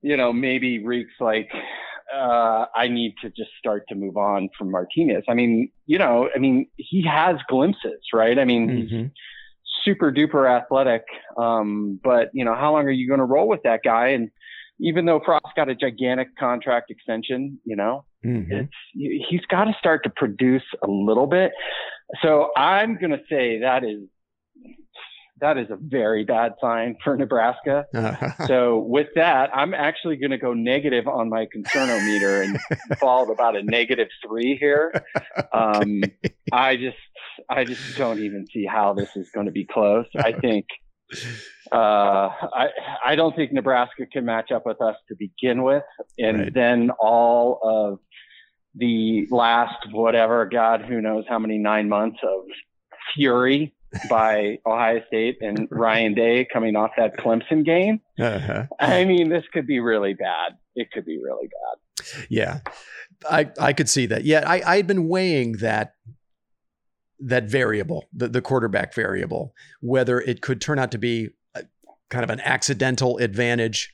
you 0.02 0.16
know, 0.16 0.32
maybe 0.32 0.86
reeks 0.86 1.14
like 1.20 1.50
uh, 2.14 2.66
I 2.76 2.88
need 2.88 3.16
to 3.22 3.30
just 3.30 3.52
start 3.60 3.84
to 3.90 3.96
move 3.96 4.18
on 4.18 4.50
from 4.58 4.72
Martinez. 4.72 5.24
I 5.28 5.34
mean, 5.34 5.72
you 5.86 5.98
know, 5.98 6.30
I 6.34 6.40
mean, 6.40 6.68
he 6.78 7.06
has 7.06 7.38
glimpses, 7.48 8.00
right? 8.14 8.38
I 8.40 8.46
mean, 8.46 8.70
mm-hmm. 8.70 9.08
Super 9.84 10.12
duper 10.12 10.50
athletic. 10.50 11.04
Um, 11.38 12.00
but 12.04 12.30
you 12.34 12.46
know, 12.46 12.56
how 12.56 12.74
long 12.74 12.86
are 12.86 12.92
you 12.92 13.08
going 13.08 13.20
to 13.20 13.26
roll 13.26 13.48
with 13.48 13.64
that 13.64 13.82
guy? 13.84 14.10
And 14.10 14.30
even 14.80 15.06
though 15.06 15.22
Frost 15.24 15.48
got 15.56 15.70
a 15.70 15.76
gigantic 15.76 16.36
contract 16.38 16.90
extension, 16.90 17.60
you 17.66 17.76
know, 17.76 18.06
mm-hmm. 18.26 18.52
it's, 18.52 18.74
he's 18.94 19.46
got 19.50 19.66
to 19.66 19.74
start 19.78 20.04
to 20.04 20.10
produce 20.10 20.64
a 20.84 20.88
little 20.88 21.28
bit. 21.28 21.52
So 22.22 22.50
I'm 22.56 22.98
going 22.98 23.12
to 23.12 23.22
say 23.30 23.60
that 23.60 23.84
is 23.84 24.08
that 25.42 25.58
is 25.58 25.70
a 25.70 25.78
very 25.80 26.24
bad 26.24 26.54
sign 26.62 26.98
for 27.04 27.16
Nebraska. 27.16 27.86
so 28.48 28.80
with 28.80 29.08
that, 29.16 29.50
I'm 29.54 29.74
actually 29.74 30.18
going 30.18 30.32
to 30.32 30.38
go 30.38 30.54
negative 30.54 31.08
on 31.08 31.30
my 31.30 31.46
concernometer 31.46 32.44
and 32.44 32.60
fall 33.00 33.32
about 33.32 33.56
a 33.56 33.64
negative 33.64 34.10
three 34.26 34.58
here. 34.60 35.04
Um, 35.52 36.04
okay. 36.04 36.36
I 36.52 36.76
just, 36.76 36.98
I 37.50 37.64
just 37.64 37.98
don't 37.98 38.20
even 38.20 38.46
see 38.48 38.66
how 38.66 38.94
this 38.94 39.16
is 39.16 39.30
going 39.32 39.46
to 39.46 39.52
be 39.52 39.66
close. 39.66 40.06
I 40.18 40.32
think, 40.32 40.66
uh, 41.72 41.76
I, 41.76 42.68
I 43.06 43.16
don't 43.16 43.36
think 43.36 43.54
Nebraska 43.54 44.06
can 44.12 44.26
match 44.26 44.52
up 44.52 44.66
with 44.66 44.82
us 44.82 44.96
to 45.10 45.16
begin 45.18 45.64
with, 45.64 45.84
and 46.18 46.40
right. 46.40 46.54
then 46.54 46.92
all 47.00 47.60
of 47.64 48.00
the 48.76 49.28
last 49.30 49.92
whatever, 49.92 50.46
God, 50.46 50.82
who 50.82 51.02
knows 51.02 51.26
how 51.28 51.40
many 51.40 51.58
nine 51.58 51.90
months 51.90 52.20
of 52.24 52.44
fury 53.16 53.74
by 54.10 54.60
Ohio 54.66 55.02
State 55.08 55.38
and 55.42 55.68
Ryan 55.72 56.14
Day 56.14 56.48
coming 56.52 56.76
off 56.76 56.92
that 56.98 57.18
Clemson 57.18 57.66
game. 57.66 58.02
Uh-huh. 58.20 58.66
I 58.80 59.06
mean, 59.06 59.30
this 59.30 59.44
could 59.52 59.68
be 59.68 59.80
really 59.80 60.14
bad. 60.14 60.54
It 60.76 60.92
could 60.92 61.06
be 61.06 61.20
really 61.22 61.48
bad. 61.48 62.26
Yeah, 62.30 62.60
I 63.30 63.52
I 63.60 63.74
could 63.74 63.90
see 63.90 64.06
that. 64.08 64.24
Yeah, 64.24 64.44
I 64.48 64.62
I'd 64.66 64.88
been 64.88 65.08
weighing 65.10 65.54
that 65.54 65.94
that 67.20 67.46
variable, 67.46 68.08
the 68.14 68.28
the 68.28 68.42
quarterback 68.42 68.94
variable, 68.94 69.54
whether 69.82 70.20
it 70.20 70.42
could 70.42 70.62
turn 70.62 70.80
out 70.80 70.92
to 70.92 70.98
be 70.98 71.30
a, 71.56 71.64
kind 72.10 72.24
of 72.24 72.30
an 72.30 72.40
accidental 72.42 73.18
advantage 73.18 73.94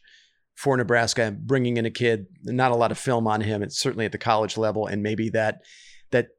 for 0.55 0.77
Nebraska, 0.77 1.35
bringing 1.37 1.77
in 1.77 1.85
a 1.85 1.91
kid, 1.91 2.27
not 2.43 2.71
a 2.71 2.75
lot 2.75 2.91
of 2.91 2.97
film 2.97 3.27
on 3.27 3.41
him. 3.41 3.61
It's 3.61 3.79
certainly 3.79 4.05
at 4.05 4.11
the 4.11 4.17
college 4.17 4.57
level, 4.57 4.87
and 4.87 5.03
maybe 5.03 5.29
that 5.29 5.61
that 6.11 6.29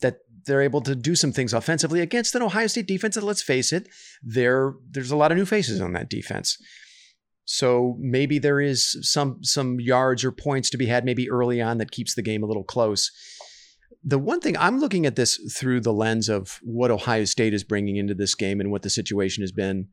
that 0.00 0.18
they're 0.46 0.62
able 0.62 0.82
to 0.82 0.94
do 0.94 1.14
some 1.14 1.32
things 1.32 1.52
offensively 1.52 2.00
against 2.00 2.34
an 2.34 2.42
Ohio 2.42 2.66
State 2.66 2.86
defense 2.86 3.14
that, 3.14 3.24
let's 3.24 3.42
face 3.42 3.72
it, 3.72 3.88
there 4.22 4.74
there's 4.90 5.10
a 5.10 5.16
lot 5.16 5.32
of 5.32 5.38
new 5.38 5.46
faces 5.46 5.80
on 5.80 5.92
that 5.94 6.10
defense. 6.10 6.58
So 7.46 7.96
maybe 7.98 8.38
there 8.38 8.60
is 8.60 8.96
some 9.02 9.42
some 9.42 9.80
yards 9.80 10.24
or 10.24 10.32
points 10.32 10.70
to 10.70 10.78
be 10.78 10.86
had 10.86 11.04
maybe 11.04 11.30
early 11.30 11.60
on 11.60 11.78
that 11.78 11.90
keeps 11.90 12.14
the 12.14 12.22
game 12.22 12.42
a 12.42 12.46
little 12.46 12.64
close. 12.64 13.10
The 14.06 14.18
one 14.18 14.40
thing 14.40 14.56
I'm 14.58 14.80
looking 14.80 15.06
at 15.06 15.16
this 15.16 15.38
through 15.56 15.80
the 15.80 15.92
lens 15.92 16.28
of 16.28 16.60
what 16.62 16.90
Ohio 16.90 17.24
State 17.24 17.54
is 17.54 17.64
bringing 17.64 17.96
into 17.96 18.14
this 18.14 18.34
game 18.34 18.60
and 18.60 18.70
what 18.70 18.82
the 18.82 18.90
situation 18.90 19.42
has 19.42 19.52
been 19.52 19.88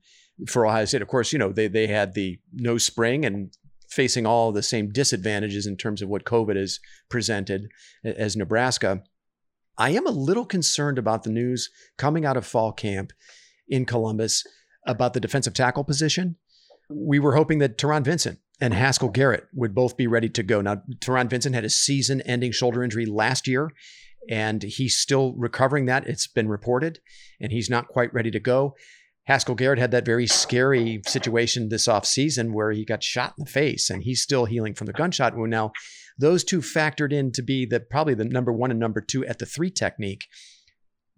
for 0.47 0.65
Ohio 0.65 0.85
State. 0.85 1.01
Of 1.01 1.07
course, 1.07 1.31
you 1.31 1.39
know 1.39 1.51
they 1.51 1.67
they 1.67 1.87
had 1.87 2.13
the 2.13 2.39
no 2.53 2.77
spring 2.77 3.25
and 3.25 3.55
facing 3.89 4.25
all 4.25 4.51
the 4.51 4.63
same 4.63 4.89
disadvantages 4.89 5.65
in 5.65 5.77
terms 5.77 6.01
of 6.01 6.09
what 6.09 6.23
COVID 6.23 6.55
has 6.55 6.79
presented 7.09 7.67
as 8.03 8.35
Nebraska. 8.35 9.03
I 9.77 9.91
am 9.91 10.07
a 10.07 10.11
little 10.11 10.45
concerned 10.45 10.97
about 10.97 11.23
the 11.23 11.29
news 11.29 11.69
coming 11.97 12.25
out 12.25 12.37
of 12.37 12.45
fall 12.45 12.71
camp 12.71 13.11
in 13.67 13.85
Columbus 13.85 14.43
about 14.87 15.13
the 15.13 15.19
defensive 15.19 15.53
tackle 15.53 15.83
position. 15.83 16.35
We 16.89 17.19
were 17.19 17.35
hoping 17.35 17.59
that 17.59 17.77
Taron 17.77 18.03
Vincent 18.03 18.39
and 18.61 18.75
Haskell 18.75 19.09
Garrett 19.09 19.47
would 19.53 19.73
both 19.73 19.97
be 19.97 20.05
ready 20.05 20.29
to 20.29 20.43
go. 20.43 20.61
Now, 20.61 20.83
Taron 20.99 21.29
Vincent 21.29 21.55
had 21.55 21.65
a 21.65 21.69
season 21.69 22.21
ending 22.21 22.51
shoulder 22.51 22.83
injury 22.83 23.07
last 23.07 23.47
year, 23.47 23.71
and 24.29 24.61
he's 24.61 24.95
still 24.95 25.33
recovering 25.33 25.87
that. 25.87 26.07
It's 26.07 26.27
been 26.27 26.47
reported, 26.47 26.99
and 27.41 27.51
he's 27.51 27.71
not 27.71 27.87
quite 27.87 28.13
ready 28.13 28.29
to 28.31 28.39
go. 28.39 28.75
Haskell 29.25 29.55
Garrett 29.55 29.79
had 29.79 29.91
that 29.91 30.05
very 30.05 30.27
scary 30.27 31.01
situation 31.07 31.69
this 31.69 31.87
offseason 31.87 32.53
where 32.53 32.71
he 32.71 32.85
got 32.85 33.03
shot 33.03 33.33
in 33.37 33.45
the 33.45 33.51
face, 33.51 33.89
and 33.89 34.03
he's 34.03 34.21
still 34.21 34.45
healing 34.45 34.75
from 34.75 34.85
the 34.85 34.93
gunshot 34.93 35.35
wound. 35.35 35.51
Now, 35.51 35.71
those 36.19 36.43
two 36.43 36.59
factored 36.59 37.11
in 37.11 37.31
to 37.31 37.41
be 37.41 37.65
the 37.65 37.79
probably 37.79 38.13
the 38.13 38.25
number 38.25 38.53
one 38.53 38.69
and 38.69 38.79
number 38.79 39.01
two 39.01 39.25
at 39.25 39.39
the 39.39 39.45
three 39.45 39.71
technique. 39.71 40.25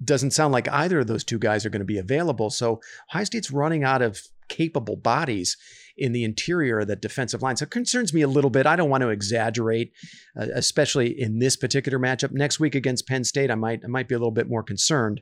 Doesn't 0.04 0.32
sound 0.32 0.54
like 0.54 0.70
either 0.70 1.00
of 1.00 1.08
those 1.08 1.24
two 1.24 1.40
guys 1.40 1.66
are 1.66 1.70
going 1.70 1.82
to 1.82 1.86
be 1.86 1.98
available. 1.98 2.50
So 2.50 2.82
Ohio 3.10 3.24
State's 3.24 3.52
running 3.52 3.84
out 3.84 4.02
of 4.02 4.20
capable 4.50 4.96
bodies 4.96 5.58
in 5.98 6.12
the 6.12 6.24
interior 6.24 6.80
of 6.80 6.88
that 6.88 7.02
defensive 7.02 7.42
line. 7.42 7.56
So 7.56 7.64
it 7.64 7.72
concerns 7.72 8.14
me 8.14 8.22
a 8.22 8.28
little 8.28 8.50
bit. 8.50 8.66
I 8.66 8.76
don't 8.76 8.90
want 8.90 9.02
to 9.02 9.10
exaggerate, 9.10 9.92
uh, 10.40 10.48
especially 10.54 11.20
in 11.20 11.40
this 11.40 11.56
particular 11.56 12.00
matchup. 12.00 12.32
Next 12.32 12.60
week 12.60 12.76
against 12.76 13.08
Penn 13.08 13.24
State, 13.24 13.52
I 13.52 13.56
might 13.56 13.82
I 13.84 13.88
might 13.88 14.08
be 14.08 14.16
a 14.16 14.18
little 14.18 14.32
bit 14.32 14.50
more 14.50 14.64
concerned. 14.64 15.22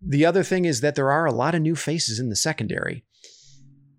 The 0.00 0.24
other 0.24 0.42
thing 0.42 0.64
is 0.64 0.80
that 0.80 0.94
there 0.94 1.10
are 1.10 1.26
a 1.26 1.32
lot 1.32 1.54
of 1.54 1.62
new 1.62 1.76
faces 1.76 2.18
in 2.18 2.28
the 2.28 2.36
secondary. 2.36 3.04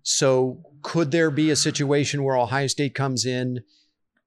So 0.02 0.62
could 0.82 1.10
there 1.10 1.30
be 1.30 1.50
a 1.50 1.56
situation 1.56 2.24
where 2.24 2.36
Ohio 2.36 2.66
State 2.66 2.94
comes 2.94 3.26
in 3.26 3.60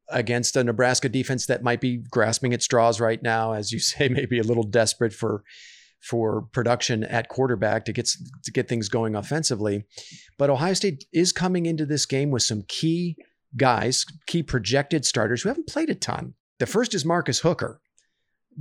against 0.10 0.55
a 0.55 0.63
Nebraska 0.63 1.10
defense 1.10 1.46
that 1.46 1.63
might 1.63 1.81
be 1.81 1.98
grasping 1.98 2.53
at 2.53 2.62
straws 2.62 3.00
right 3.00 3.22
now, 3.24 3.53
as 3.53 3.72
you 3.72 3.79
say, 3.91 4.10
maybe 4.10 4.39
a 4.39 4.43
little 4.43 4.63
desperate 4.63 5.13
for 5.13 5.43
for 6.01 6.41
production 6.51 7.03
at 7.03 7.29
quarterback 7.29 7.86
to 7.86 7.93
get 7.93 8.10
to 8.43 8.51
get 8.51 8.67
things 8.67 8.89
going 8.89 9.15
offensively. 9.15 9.86
But 10.38 10.50
Ohio 10.50 10.74
State 10.74 11.05
is 11.13 11.31
coming 11.31 11.65
into 11.65 11.86
this 11.86 12.05
game 12.05 12.31
with 12.31 12.43
some 12.43 12.63
key 12.67 13.15
guys, 13.55 14.05
key 14.27 14.43
projected 14.43 15.05
starters 15.05 15.43
who 15.43 15.50
haven't 15.50 15.67
played 15.67 15.89
a 15.89 15.96
ton. 15.96 16.34
The 16.60 16.65
first 16.65 16.93
is 16.93 17.05
Marcus 17.05 17.39
Hooker. 17.39 17.79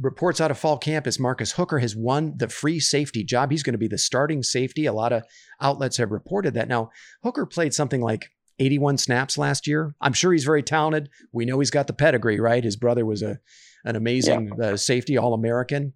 Reports 0.00 0.40
out 0.40 0.50
of 0.50 0.58
fall 0.58 0.78
camp 0.78 1.06
is 1.06 1.18
Marcus 1.18 1.52
Hooker 1.52 1.78
has 1.80 1.96
won 1.96 2.34
the 2.36 2.48
free 2.48 2.78
safety 2.78 3.24
job. 3.24 3.50
He's 3.50 3.62
going 3.62 3.74
to 3.74 3.78
be 3.78 3.88
the 3.88 3.98
starting 3.98 4.42
safety. 4.42 4.86
A 4.86 4.92
lot 4.92 5.12
of 5.12 5.24
outlets 5.60 5.96
have 5.96 6.12
reported 6.12 6.54
that. 6.54 6.68
Now, 6.68 6.90
Hooker 7.24 7.44
played 7.44 7.74
something 7.74 8.00
like 8.00 8.30
81 8.60 8.98
snaps 8.98 9.36
last 9.36 9.66
year. 9.66 9.94
I'm 10.00 10.12
sure 10.12 10.32
he's 10.32 10.44
very 10.44 10.62
talented. 10.62 11.08
We 11.32 11.44
know 11.44 11.58
he's 11.58 11.70
got 11.70 11.86
the 11.88 11.92
pedigree, 11.92 12.38
right? 12.38 12.62
His 12.62 12.76
brother 12.76 13.04
was 13.04 13.22
a 13.22 13.40
an 13.84 13.96
amazing 13.96 14.52
yeah. 14.58 14.66
uh, 14.66 14.76
safety, 14.76 15.16
All 15.16 15.32
American 15.32 15.94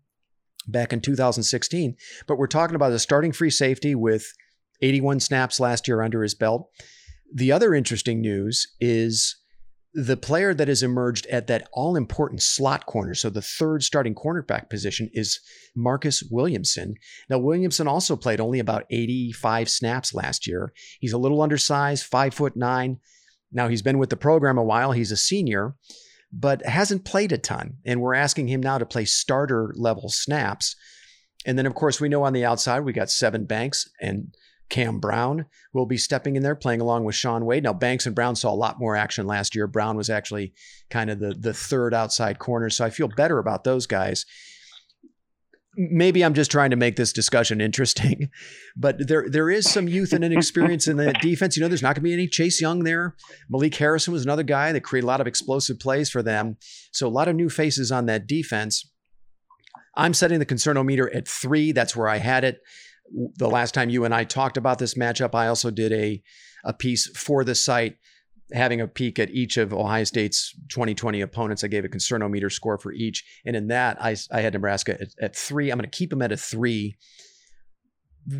back 0.66 0.92
in 0.92 1.00
2016. 1.00 1.96
But 2.26 2.38
we're 2.38 2.46
talking 2.46 2.76
about 2.76 2.92
a 2.92 2.98
starting 2.98 3.32
free 3.32 3.50
safety 3.50 3.94
with 3.94 4.32
81 4.82 5.20
snaps 5.20 5.60
last 5.60 5.88
year 5.88 6.02
under 6.02 6.22
his 6.22 6.34
belt. 6.34 6.68
The 7.32 7.52
other 7.52 7.74
interesting 7.74 8.20
news 8.20 8.66
is 8.80 9.36
the 9.94 10.16
player 10.16 10.52
that 10.52 10.66
has 10.66 10.82
emerged 10.82 11.24
at 11.26 11.46
that 11.46 11.68
all 11.72 11.94
important 11.94 12.42
slot 12.42 12.84
corner, 12.84 13.14
so 13.14 13.30
the 13.30 13.40
third 13.40 13.84
starting 13.84 14.14
cornerback 14.14 14.68
position, 14.68 15.08
is 15.12 15.38
Marcus 15.76 16.22
Williamson. 16.30 16.94
Now, 17.30 17.38
Williamson 17.38 17.86
also 17.86 18.16
played 18.16 18.40
only 18.40 18.58
about 18.58 18.86
85 18.90 19.68
snaps 19.68 20.12
last 20.12 20.48
year. 20.48 20.72
He's 20.98 21.12
a 21.12 21.18
little 21.18 21.40
undersized, 21.40 22.04
five 22.06 22.34
foot 22.34 22.56
nine. 22.56 22.98
Now, 23.52 23.68
he's 23.68 23.82
been 23.82 23.98
with 23.98 24.10
the 24.10 24.16
program 24.16 24.58
a 24.58 24.64
while. 24.64 24.90
He's 24.90 25.12
a 25.12 25.16
senior, 25.16 25.76
but 26.36 26.64
hasn't 26.66 27.04
played 27.04 27.32
a 27.32 27.38
ton. 27.38 27.74
And 27.84 28.00
we're 28.00 28.14
asking 28.14 28.48
him 28.48 28.60
now 28.60 28.78
to 28.78 28.86
play 28.86 29.04
starter 29.04 29.72
level 29.76 30.08
snaps. 30.08 30.74
And 31.46 31.56
then, 31.56 31.66
of 31.66 31.74
course, 31.74 32.00
we 32.00 32.08
know 32.08 32.24
on 32.24 32.32
the 32.32 32.44
outside, 32.44 32.80
we 32.80 32.92
got 32.92 33.08
Sevyn 33.08 33.46
Banks 33.46 33.88
and 34.00 34.34
Cam 34.70 34.98
Brown 34.98 35.46
will 35.72 35.86
be 35.86 35.98
stepping 35.98 36.36
in 36.36 36.42
there 36.42 36.56
playing 36.56 36.80
along 36.80 37.04
with 37.04 37.14
Shaun 37.14 37.44
Wade. 37.44 37.62
Now, 37.62 37.74
Banks 37.74 38.06
and 38.06 38.14
Brown 38.14 38.34
saw 38.34 38.52
a 38.52 38.56
lot 38.56 38.80
more 38.80 38.96
action 38.96 39.26
last 39.26 39.54
year. 39.54 39.66
Brown 39.66 39.96
was 39.96 40.10
actually 40.10 40.54
kind 40.90 41.10
of 41.10 41.20
the, 41.20 41.34
the 41.34 41.52
third 41.52 41.94
outside 41.94 42.38
corner. 42.38 42.70
So 42.70 42.84
I 42.84 42.90
feel 42.90 43.08
better 43.08 43.38
about 43.38 43.64
those 43.64 43.86
guys. 43.86 44.24
Maybe 45.76 46.24
I'm 46.24 46.34
just 46.34 46.50
trying 46.50 46.70
to 46.70 46.76
make 46.76 46.96
this 46.96 47.12
discussion 47.12 47.60
interesting, 47.60 48.30
but 48.76 49.08
there 49.08 49.26
there 49.28 49.50
is 49.50 49.70
some 49.70 49.88
youth 49.88 50.12
and 50.12 50.24
inexperience 50.24 50.88
in 50.88 50.96
the 50.96 51.12
defense. 51.20 51.56
You 51.56 51.62
know, 51.62 51.68
there's 51.68 51.82
not 51.82 51.94
going 51.94 52.02
to 52.02 52.08
be 52.08 52.12
any 52.12 52.28
Chase 52.28 52.60
Young 52.60 52.84
there. 52.84 53.16
Malik 53.48 53.74
Harrison 53.74 54.12
was 54.12 54.24
another 54.24 54.42
guy 54.42 54.72
that 54.72 54.82
created 54.82 55.06
a 55.06 55.08
lot 55.08 55.20
of 55.20 55.26
explosive 55.26 55.78
plays 55.78 56.10
for 56.10 56.22
them. 56.22 56.56
So 56.92 57.06
a 57.06 57.08
lot 57.08 57.28
of 57.28 57.36
new 57.36 57.48
faces 57.48 57.90
on 57.92 58.06
that 58.06 58.26
defense. 58.26 58.90
I'm 59.96 60.14
setting 60.14 60.40
the 60.40 60.46
concernometer 60.46 61.14
at 61.14 61.28
three. 61.28 61.72
That's 61.72 61.94
where 61.94 62.08
I 62.08 62.18
had 62.18 62.44
it 62.44 62.60
the 63.36 63.48
last 63.48 63.74
time 63.74 63.90
you 63.90 64.04
and 64.04 64.14
I 64.14 64.24
talked 64.24 64.56
about 64.56 64.78
this 64.78 64.94
matchup, 64.94 65.34
I 65.34 65.46
also 65.46 65.70
did 65.70 65.92
a, 65.92 66.22
a 66.64 66.72
piece 66.72 67.06
for 67.16 67.44
the 67.44 67.54
site 67.54 67.96
having 68.54 68.80
a 68.80 68.88
peek 68.88 69.18
at 69.18 69.30
each 69.30 69.56
of 69.56 69.74
Ohio 69.74 70.04
State's 70.04 70.54
2020 70.68 71.20
opponents. 71.20 71.64
I 71.64 71.68
gave 71.68 71.84
a 71.84 71.88
concernometer 71.88 72.50
score 72.50 72.78
for 72.78 72.92
each. 72.92 73.24
And 73.44 73.56
in 73.56 73.68
that, 73.68 74.00
I, 74.00 74.16
I 74.32 74.40
had 74.40 74.54
Nebraska 74.54 74.98
at, 75.00 75.08
at 75.20 75.36
three. 75.36 75.70
I'm 75.70 75.78
going 75.78 75.90
to 75.90 75.96
keep 75.96 76.10
them 76.10 76.22
at 76.22 76.32
a 76.32 76.36
three 76.36 76.96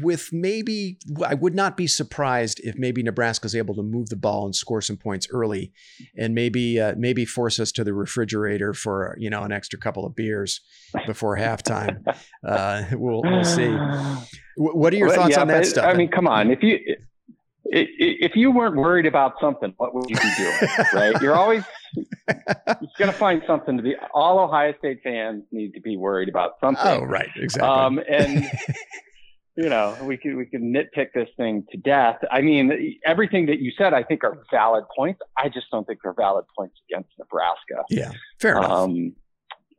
with 0.00 0.32
maybe 0.32 0.98
I 1.26 1.34
would 1.34 1.54
not 1.54 1.76
be 1.76 1.86
surprised 1.86 2.60
if 2.64 2.76
maybe 2.76 3.02
Nebraska 3.02 3.46
is 3.46 3.54
able 3.54 3.74
to 3.74 3.82
move 3.82 4.08
the 4.08 4.16
ball 4.16 4.46
and 4.46 4.54
score 4.54 4.80
some 4.80 4.96
points 4.96 5.26
early, 5.30 5.72
and 6.16 6.34
maybe 6.34 6.80
uh, 6.80 6.94
maybe 6.96 7.24
force 7.24 7.60
us 7.60 7.70
to 7.72 7.84
the 7.84 7.92
refrigerator 7.92 8.72
for 8.72 9.14
you 9.18 9.28
know 9.28 9.42
an 9.42 9.52
extra 9.52 9.78
couple 9.78 10.06
of 10.06 10.14
beers 10.14 10.60
before 11.06 11.36
halftime. 11.36 12.02
Uh, 12.44 12.84
we'll 12.92 13.22
we'll 13.22 13.44
see. 13.44 13.68
What 14.56 14.92
are 14.92 14.96
your 14.96 15.08
well, 15.08 15.16
thoughts 15.16 15.34
yeah, 15.34 15.40
on 15.40 15.48
that 15.48 15.66
stuff? 15.66 15.84
I 15.84 15.94
mean, 15.94 16.08
come 16.08 16.28
on, 16.28 16.50
if 16.50 16.62
you 16.62 16.78
if 17.66 18.36
you 18.36 18.50
weren't 18.50 18.76
worried 18.76 19.06
about 19.06 19.34
something, 19.40 19.72
what 19.76 19.94
would 19.94 20.08
you 20.08 20.16
be 20.16 20.30
doing? 20.36 20.56
right? 20.94 21.22
You're 21.22 21.34
always 21.34 21.64
going 22.26 23.10
to 23.10 23.12
find 23.12 23.42
something 23.46 23.76
to 23.76 23.82
be. 23.82 23.94
All 24.12 24.38
Ohio 24.38 24.74
State 24.78 25.00
fans 25.02 25.44
need 25.50 25.72
to 25.72 25.80
be 25.80 25.96
worried 25.96 26.28
about 26.28 26.52
something. 26.60 26.84
Oh, 26.84 27.02
right, 27.02 27.30
exactly. 27.36 27.68
Um, 27.68 28.00
and 28.08 28.46
you 29.56 29.68
know, 29.68 29.96
we 30.02 30.16
could 30.16 30.36
we 30.36 30.46
could 30.46 30.62
nitpick 30.62 31.08
this 31.14 31.28
thing 31.36 31.64
to 31.70 31.78
death. 31.78 32.16
I 32.30 32.40
mean, 32.40 32.98
everything 33.04 33.46
that 33.46 33.60
you 33.60 33.72
said, 33.76 33.94
I 33.94 34.02
think, 34.02 34.24
are 34.24 34.36
valid 34.50 34.84
points. 34.96 35.20
I 35.38 35.48
just 35.48 35.66
don't 35.70 35.86
think 35.86 36.00
they're 36.02 36.14
valid 36.14 36.44
points 36.56 36.76
against 36.90 37.10
Nebraska. 37.18 37.84
Yeah, 37.88 38.12
fair 38.40 38.58
enough. 38.58 38.70
Um, 38.70 39.14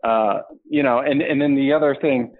uh, 0.03 0.41
you 0.69 0.81
know, 0.83 0.99
and 0.99 1.21
and 1.21 1.41
then 1.41 1.55
the 1.55 1.73
other 1.73 1.95
thing. 1.95 2.33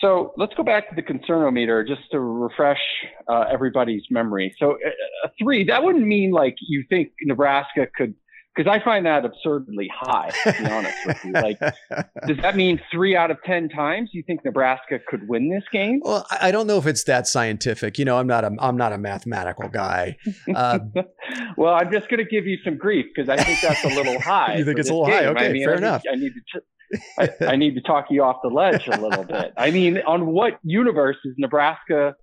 So 0.00 0.32
let's 0.36 0.52
go 0.54 0.62
back 0.62 0.88
to 0.90 0.94
the 0.94 1.02
concernometer 1.02 1.86
just 1.86 2.02
to 2.10 2.20
refresh 2.20 2.80
uh, 3.28 3.44
everybody's 3.50 4.02
memory. 4.10 4.54
So 4.58 4.72
uh, 4.72 4.90
a 5.24 5.30
three 5.38 5.64
that 5.64 5.82
wouldn't 5.82 6.06
mean 6.06 6.32
like 6.32 6.56
you 6.60 6.84
think 6.88 7.12
Nebraska 7.22 7.86
could 7.96 8.14
because 8.56 8.70
I 8.70 8.82
find 8.82 9.04
that 9.06 9.24
absurdly 9.24 9.90
high. 9.94 10.30
To 10.44 10.52
be 10.52 10.70
honest 10.70 10.96
with 11.06 11.24
you, 11.24 11.32
like, 11.32 11.58
does 12.26 12.36
that 12.38 12.56
mean 12.56 12.80
three 12.90 13.14
out 13.14 13.30
of 13.30 13.38
ten 13.44 13.68
times 13.68 14.10
you 14.12 14.22
think 14.26 14.44
Nebraska 14.44 14.98
could 15.06 15.28
win 15.28 15.50
this 15.50 15.64
game? 15.72 16.00
Well, 16.02 16.26
I 16.30 16.50
don't 16.50 16.66
know 16.66 16.78
if 16.78 16.86
it's 16.86 17.04
that 17.04 17.26
scientific. 17.26 17.98
You 17.98 18.04
know, 18.04 18.18
I'm 18.18 18.26
not 18.26 18.44
a 18.44 18.54
I'm 18.58 18.76
not 18.76 18.92
a 18.92 18.98
mathematical 18.98 19.68
guy. 19.68 20.16
Uh, 20.54 20.78
well, 21.56 21.74
I'm 21.74 21.92
just 21.92 22.08
going 22.08 22.18
to 22.18 22.28
give 22.30 22.46
you 22.46 22.58
some 22.64 22.76
grief 22.76 23.06
because 23.14 23.28
I 23.28 23.42
think 23.42 23.60
that's 23.60 23.84
a 23.84 23.88
little 23.88 24.20
high. 24.20 24.56
you 24.56 24.64
think 24.64 24.78
it's 24.78 24.90
a 24.90 24.94
little 24.94 25.06
game. 25.06 25.24
high? 25.24 25.26
Okay, 25.26 25.48
I 25.48 25.52
mean, 25.52 25.64
fair 25.64 25.74
I 25.74 25.78
enough. 25.78 26.02
I 26.10 26.16
need 26.16 26.32
to. 26.54 26.60
I, 27.18 27.28
I 27.40 27.56
need 27.56 27.74
to 27.74 27.80
talk 27.80 28.06
you 28.10 28.22
off 28.22 28.36
the 28.42 28.48
ledge 28.48 28.88
a 28.88 29.00
little 29.00 29.24
bit. 29.36 29.52
I 29.56 29.70
mean, 29.70 29.98
on 30.06 30.26
what 30.26 30.58
universe 30.62 31.16
is 31.24 31.34
Nebraska 31.38 32.14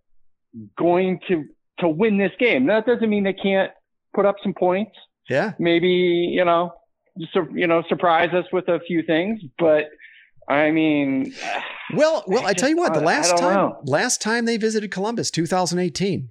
going 0.77 1.19
to 1.27 1.45
to 1.79 1.87
win 1.87 2.17
this 2.17 2.31
game? 2.39 2.67
That 2.67 2.85
doesn't 2.85 3.09
mean 3.09 3.23
they 3.23 3.33
can't 3.33 3.71
put 4.13 4.25
up 4.25 4.35
some 4.43 4.53
points 4.53 4.95
yeah. 5.29 5.53
Maybe, 5.59 5.87
you 5.87 6.43
know, 6.43 6.73
just, 7.17 7.35
you 7.53 7.67
know, 7.67 7.83
surprise 7.87 8.33
us 8.33 8.45
with 8.51 8.67
a 8.67 8.79
few 8.85 9.03
things, 9.03 9.41
but 9.57 9.89
I 10.47 10.71
mean, 10.71 11.33
well, 11.95 12.23
well, 12.27 12.45
I, 12.45 12.49
I 12.49 12.53
tell 12.53 12.69
you 12.69 12.77
what, 12.77 12.93
the 12.93 12.99
last 12.99 13.37
time, 13.37 13.55
know. 13.55 13.81
last 13.85 14.21
time 14.21 14.45
they 14.45 14.57
visited 14.57 14.91
Columbus, 14.91 15.31
2018, 15.31 16.29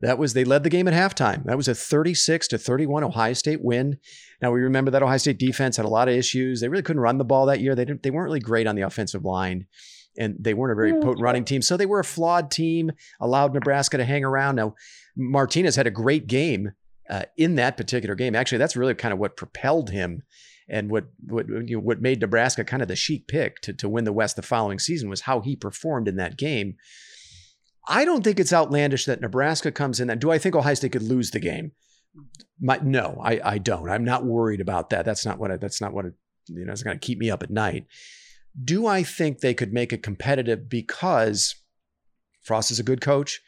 that 0.00 0.18
was 0.18 0.34
they 0.34 0.44
led 0.44 0.62
the 0.62 0.70
game 0.70 0.88
at 0.88 0.94
halftime. 0.94 1.44
That 1.44 1.56
was 1.56 1.68
a 1.68 1.74
36 1.74 2.48
to 2.48 2.58
31 2.58 3.04
Ohio 3.04 3.32
State 3.32 3.62
win. 3.62 3.98
Now 4.42 4.52
we 4.52 4.60
remember 4.60 4.90
that 4.90 5.02
Ohio 5.02 5.16
State 5.16 5.38
defense 5.38 5.76
had 5.76 5.86
a 5.86 5.90
lot 5.90 6.08
of 6.08 6.14
issues. 6.14 6.60
They 6.60 6.68
really 6.68 6.82
couldn't 6.82 7.02
run 7.02 7.18
the 7.18 7.24
ball 7.24 7.46
that 7.46 7.60
year. 7.60 7.74
They 7.74 7.84
didn't. 7.84 8.02
They 8.02 8.10
weren't 8.10 8.26
really 8.26 8.40
great 8.40 8.66
on 8.66 8.76
the 8.76 8.82
offensive 8.82 9.24
line, 9.24 9.66
and 10.18 10.36
they 10.38 10.54
weren't 10.54 10.72
a 10.72 10.76
very 10.76 10.92
potent 10.92 11.20
running 11.20 11.44
team. 11.44 11.62
So 11.62 11.76
they 11.76 11.86
were 11.86 12.00
a 12.00 12.04
flawed 12.04 12.50
team. 12.50 12.92
Allowed 13.20 13.54
Nebraska 13.54 13.96
to 13.96 14.04
hang 14.04 14.24
around. 14.24 14.56
Now 14.56 14.74
Martinez 15.16 15.76
had 15.76 15.86
a 15.86 15.90
great 15.90 16.26
game 16.26 16.72
uh, 17.08 17.22
in 17.36 17.54
that 17.54 17.76
particular 17.76 18.14
game. 18.14 18.34
Actually, 18.34 18.58
that's 18.58 18.76
really 18.76 18.94
kind 18.94 19.12
of 19.12 19.18
what 19.18 19.36
propelled 19.36 19.90
him 19.90 20.22
and 20.68 20.90
what 20.90 21.06
what 21.26 21.48
you 21.48 21.76
know, 21.76 21.80
what 21.80 22.02
made 22.02 22.20
Nebraska 22.20 22.64
kind 22.64 22.82
of 22.82 22.88
the 22.88 22.96
chic 22.96 23.28
pick 23.28 23.60
to 23.62 23.72
to 23.72 23.88
win 23.88 24.04
the 24.04 24.12
West 24.12 24.36
the 24.36 24.42
following 24.42 24.78
season 24.78 25.08
was 25.08 25.22
how 25.22 25.40
he 25.40 25.56
performed 25.56 26.08
in 26.08 26.16
that 26.16 26.36
game. 26.36 26.76
I 27.86 28.04
don't 28.04 28.24
think 28.24 28.40
it's 28.40 28.52
outlandish 28.52 29.04
that 29.04 29.20
Nebraska 29.20 29.70
comes 29.70 30.00
in. 30.00 30.08
That 30.08 30.18
do 30.18 30.30
I 30.30 30.38
think 30.38 30.54
Ohio 30.54 30.74
State 30.74 30.92
could 30.92 31.02
lose 31.02 31.30
the 31.30 31.40
game? 31.40 31.72
My, 32.60 32.80
no, 32.82 33.20
I, 33.22 33.40
I 33.44 33.58
don't. 33.58 33.90
I'm 33.90 34.04
not 34.04 34.24
worried 34.24 34.60
about 34.60 34.90
that. 34.90 35.04
That's 35.04 35.26
not 35.26 35.38
what 35.38 35.50
I, 35.50 35.56
that's 35.56 35.80
not 35.80 35.92
what 35.92 36.06
it, 36.06 36.14
you 36.48 36.64
know. 36.64 36.72
It's 36.72 36.82
going 36.82 36.98
to 36.98 37.06
keep 37.06 37.18
me 37.18 37.30
up 37.30 37.42
at 37.42 37.50
night. 37.50 37.86
Do 38.62 38.86
I 38.86 39.02
think 39.02 39.40
they 39.40 39.54
could 39.54 39.72
make 39.72 39.92
it 39.92 40.02
competitive 40.02 40.68
because 40.68 41.56
Frost 42.42 42.70
is 42.70 42.78
a 42.80 42.84
good 42.84 43.02
coach? 43.02 43.40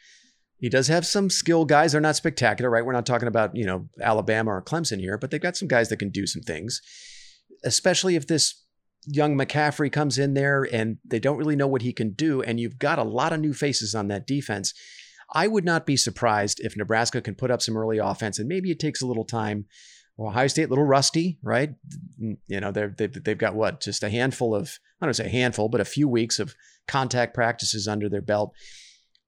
He 0.59 0.69
does 0.69 0.87
have 0.89 1.05
some 1.05 1.29
skill 1.29 1.65
guys. 1.65 1.93
They're 1.93 2.01
not 2.01 2.17
spectacular, 2.17 2.69
right? 2.69 2.85
We're 2.85 2.93
not 2.93 3.05
talking 3.05 3.27
about, 3.27 3.55
you 3.55 3.65
know, 3.65 3.87
Alabama 4.01 4.51
or 4.51 4.61
Clemson 4.61 4.99
here, 4.99 5.17
but 5.17 5.31
they've 5.31 5.41
got 5.41 5.57
some 5.57 5.69
guys 5.69 5.89
that 5.89 5.97
can 5.97 6.09
do 6.09 6.27
some 6.27 6.43
things, 6.43 6.81
especially 7.63 8.15
if 8.15 8.27
this 8.27 8.65
young 9.11 9.37
McCaffrey 9.37 9.91
comes 9.91 10.17
in 10.17 10.33
there 10.33 10.67
and 10.71 10.97
they 11.05 11.19
don't 11.19 11.37
really 11.37 11.55
know 11.55 11.67
what 11.67 11.81
he 11.81 11.93
can 11.93 12.11
do. 12.11 12.41
And 12.41 12.59
you've 12.59 12.79
got 12.79 12.99
a 12.99 13.03
lot 13.03 13.33
of 13.33 13.39
new 13.39 13.53
faces 13.53 13.95
on 13.95 14.07
that 14.09 14.27
defense. 14.27 14.73
I 15.33 15.47
would 15.47 15.65
not 15.65 15.85
be 15.85 15.97
surprised 15.97 16.59
if 16.61 16.75
Nebraska 16.75 17.21
can 17.21 17.35
put 17.35 17.51
up 17.51 17.61
some 17.61 17.77
early 17.77 17.97
offense 17.97 18.39
and 18.39 18.47
maybe 18.47 18.71
it 18.71 18.79
takes 18.79 19.01
a 19.01 19.07
little 19.07 19.25
time. 19.25 19.65
Ohio 20.17 20.47
State, 20.47 20.65
a 20.65 20.67
little 20.67 20.85
rusty, 20.85 21.39
right? 21.41 21.75
Mm, 22.21 22.37
you 22.47 22.59
know, 22.59 22.71
they've, 22.71 23.23
they've 23.23 23.37
got 23.37 23.55
what? 23.55 23.79
Just 23.79 24.03
a 24.03 24.09
handful 24.09 24.53
of, 24.53 24.77
I 25.01 25.05
don't 25.05 25.13
say 25.13 25.27
a 25.27 25.29
handful, 25.29 25.69
but 25.69 25.79
a 25.79 25.85
few 25.85 26.09
weeks 26.09 26.39
of 26.39 26.55
contact 26.87 27.33
practices 27.33 27.87
under 27.87 28.09
their 28.09 28.21
belt 28.21 28.53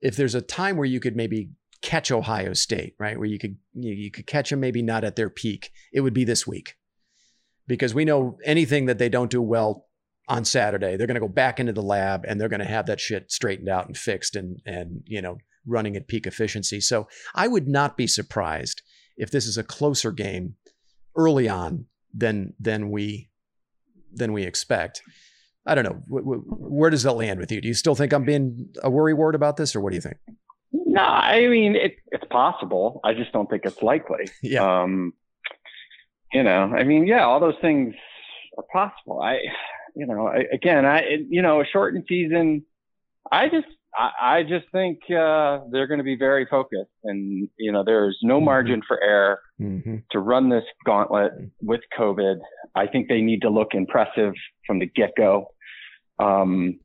if 0.01 0.15
there's 0.15 0.35
a 0.35 0.41
time 0.41 0.77
where 0.77 0.85
you 0.85 0.99
could 0.99 1.15
maybe 1.15 1.49
catch 1.81 2.11
Ohio 2.11 2.53
State, 2.53 2.95
right, 2.99 3.17
where 3.17 3.27
you 3.27 3.39
could 3.39 3.57
you 3.73 4.11
could 4.11 4.27
catch 4.27 4.49
them 4.49 4.59
maybe 4.59 4.81
not 4.81 5.03
at 5.03 5.15
their 5.15 5.29
peak, 5.29 5.71
it 5.93 6.01
would 6.01 6.13
be 6.13 6.23
this 6.23 6.45
week, 6.45 6.75
because 7.71 7.93
we 7.93 8.03
know 8.03 8.37
anything 8.43 8.87
that 8.87 8.97
they 8.97 9.07
don't 9.07 9.31
do 9.31 9.41
well 9.41 9.85
on 10.27 10.43
Saturday, 10.43 10.97
they're 10.97 11.07
going 11.07 11.15
to 11.15 11.21
go 11.21 11.29
back 11.29 11.57
into 11.57 11.71
the 11.71 11.81
lab 11.81 12.25
and 12.27 12.39
they're 12.39 12.49
going 12.49 12.59
to 12.59 12.65
have 12.65 12.85
that 12.85 12.99
shit 12.99 13.31
straightened 13.31 13.69
out 13.69 13.87
and 13.87 13.95
fixed 13.95 14.35
and 14.35 14.59
and 14.65 15.03
you 15.05 15.21
know 15.21 15.37
running 15.65 15.95
at 15.95 16.09
peak 16.09 16.27
efficiency. 16.27 16.81
So 16.81 17.07
I 17.33 17.47
would 17.47 17.69
not 17.69 17.95
be 17.95 18.07
surprised 18.07 18.81
if 19.15 19.31
this 19.31 19.47
is 19.47 19.57
a 19.57 19.63
closer 19.63 20.11
game 20.11 20.55
early 21.15 21.47
on 21.47 21.85
than 22.13 22.55
than 22.59 22.91
we 22.91 23.29
than 24.11 24.33
we 24.33 24.43
expect. 24.43 25.01
I 25.65 25.73
don't 25.73 25.85
know. 25.85 26.01
Where 26.09 26.89
does 26.89 27.03
that 27.03 27.13
land 27.13 27.39
with 27.39 27.53
you? 27.53 27.61
Do 27.61 27.69
you 27.69 27.73
still 27.73 27.95
think 27.95 28.11
I'm 28.11 28.25
being 28.25 28.67
a 28.83 28.89
worry 28.89 29.13
ward 29.13 29.33
about 29.33 29.55
this, 29.55 29.77
or 29.77 29.79
what 29.79 29.91
do 29.91 29.95
you 29.95 30.01
think? 30.01 30.17
No, 30.73 31.03
I 31.03 31.47
mean 31.47 31.77
it, 31.77 31.95
it's 32.11 32.25
possible. 32.29 32.99
I 33.05 33.13
just 33.13 33.31
don't 33.31 33.49
think 33.49 33.63
it's 33.63 33.81
likely. 33.81 34.25
Yeah. 34.41 34.81
Um, 34.81 35.13
you 36.33 36.43
know, 36.43 36.73
I 36.75 36.83
mean, 36.83 37.05
yeah, 37.07 37.25
all 37.25 37.39
those 37.39 37.59
things 37.61 37.93
are 38.57 38.63
possible. 38.71 39.21
I, 39.21 39.39
you 39.95 40.05
know, 40.05 40.27
I, 40.27 40.45
again, 40.53 40.85
I, 40.85 40.99
it, 40.99 41.21
you 41.29 41.41
know, 41.41 41.61
a 41.61 41.65
shortened 41.65 42.05
season. 42.07 42.63
I 43.31 43.49
just, 43.49 43.67
I, 43.95 44.11
I 44.21 44.43
just 44.43 44.65
think 44.71 44.99
uh, 45.09 45.59
they're 45.71 45.87
going 45.87 45.99
to 45.99 46.03
be 46.03 46.15
very 46.15 46.45
focused, 46.49 46.91
and 47.03 47.49
you 47.57 47.71
know, 47.71 47.83
there's 47.83 48.17
no 48.21 48.37
mm-hmm. 48.37 48.45
margin 48.45 48.81
for 48.87 49.01
error 49.01 49.41
mm-hmm. 49.59 49.97
to 50.11 50.19
run 50.19 50.49
this 50.49 50.63
gauntlet 50.85 51.33
with 51.61 51.81
COVID. 51.97 52.39
I 52.75 52.87
think 52.87 53.09
they 53.09 53.21
need 53.21 53.41
to 53.41 53.49
look 53.49 53.73
impressive 53.73 54.33
from 54.65 54.79
the 54.79 54.85
get 54.85 55.11
go. 55.17 55.47
Um, 56.19 56.79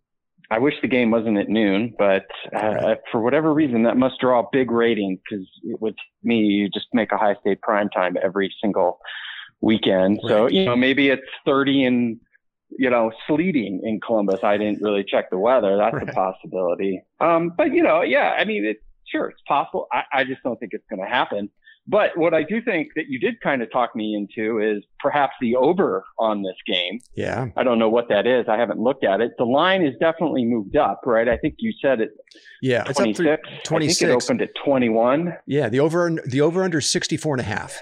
I 0.51 0.59
wish 0.59 0.75
the 0.81 0.89
game 0.89 1.11
wasn't 1.11 1.39
at 1.39 1.49
noon, 1.49 1.95
but 1.99 2.27
uh, 2.55 2.95
for 3.11 3.21
whatever 3.21 3.53
reason, 3.53 3.83
that 3.83 3.97
must 3.97 4.21
draw 4.21 4.41
a 4.41 4.49
big 4.53 4.71
rating 4.71 5.19
because 5.19 5.47
with 5.81 5.97
me, 6.23 6.39
you 6.39 6.69
just 6.69 6.87
make 6.93 7.13
Ohio 7.13 7.35
State 7.41 7.61
prime 7.63 7.89
time 7.89 8.17
every 8.23 8.55
single 8.61 9.01
weekend. 9.61 10.21
Right. 10.23 10.29
So, 10.29 10.49
you 10.49 10.65
know, 10.65 10.77
maybe 10.77 11.09
it's 11.09 11.23
30 11.45 11.85
and, 11.85 12.21
you 12.79 12.91
know, 12.91 13.13
sleeting 13.27 13.81
in 13.85 14.01
Columbus. 14.01 14.41
I 14.43 14.57
didn't 14.57 14.83
really 14.83 15.05
check 15.05 15.31
the 15.31 15.39
weather. 15.39 15.77
That's 15.77 15.95
right. 15.95 16.09
a 16.09 16.13
possibility. 16.13 17.03
Um, 17.21 17.53
but, 17.57 17.73
you 17.73 17.83
know, 17.83 18.03
yeah, 18.03 18.35
I 18.39 18.45
mean, 18.45 18.65
it, 18.65 18.79
sure, 19.07 19.29
it's 19.29 19.43
possible. 19.47 19.87
I, 19.93 20.03
I 20.13 20.25
just 20.25 20.43
don't 20.43 20.59
think 20.59 20.73
it's 20.75 20.87
going 20.91 21.01
to 21.01 21.09
happen. 21.09 21.51
But 21.89 22.17
what 22.17 22.35
I 22.35 22.43
do 22.43 22.61
think 22.61 22.89
that 22.97 23.05
you 23.09 23.21
did 23.21 23.41
kind 23.41 23.63
of 23.63 23.71
talk 23.71 23.95
me 23.95 24.17
into 24.17 24.59
is 24.59 24.83
perhaps 24.99 25.35
the 25.41 25.55
over 25.55 26.05
on 26.19 26.43
this 26.43 26.57
game. 26.67 26.99
Yeah. 27.15 27.49
I 27.57 27.63
don't 27.63 27.79
know 27.79 27.89
what 27.89 28.09
that 28.09 28.27
is. 28.27 28.47
I 28.49 28.57
haven't 28.59 28.81
looked 28.81 29.05
at 29.05 29.21
it. 29.21 29.33
The 29.39 29.45
line 29.45 29.87
is 29.87 29.95
definitely 30.01 30.45
moved 30.45 30.77
up, 30.77 31.03
right? 31.07 31.29
I 31.29 31.37
think 31.37 31.55
you 31.59 31.73
said 31.81 32.01
it. 32.01 32.11
Yeah, 32.61 32.83
it's 32.89 32.99
26. 32.99 33.29
up 33.31 33.41
26. 33.63 34.03
I 34.03 34.07
think 34.07 34.11
it 34.11 34.25
opened 34.25 34.43
at 34.43 34.51
21. 34.65 35.35
Yeah, 35.47 35.69
the 35.69 35.79
over 35.79 36.11
the 36.27 36.41
over 36.41 36.65
under 36.65 36.81
64 36.81 37.35
and 37.35 37.41
a 37.41 37.45
half. 37.45 37.81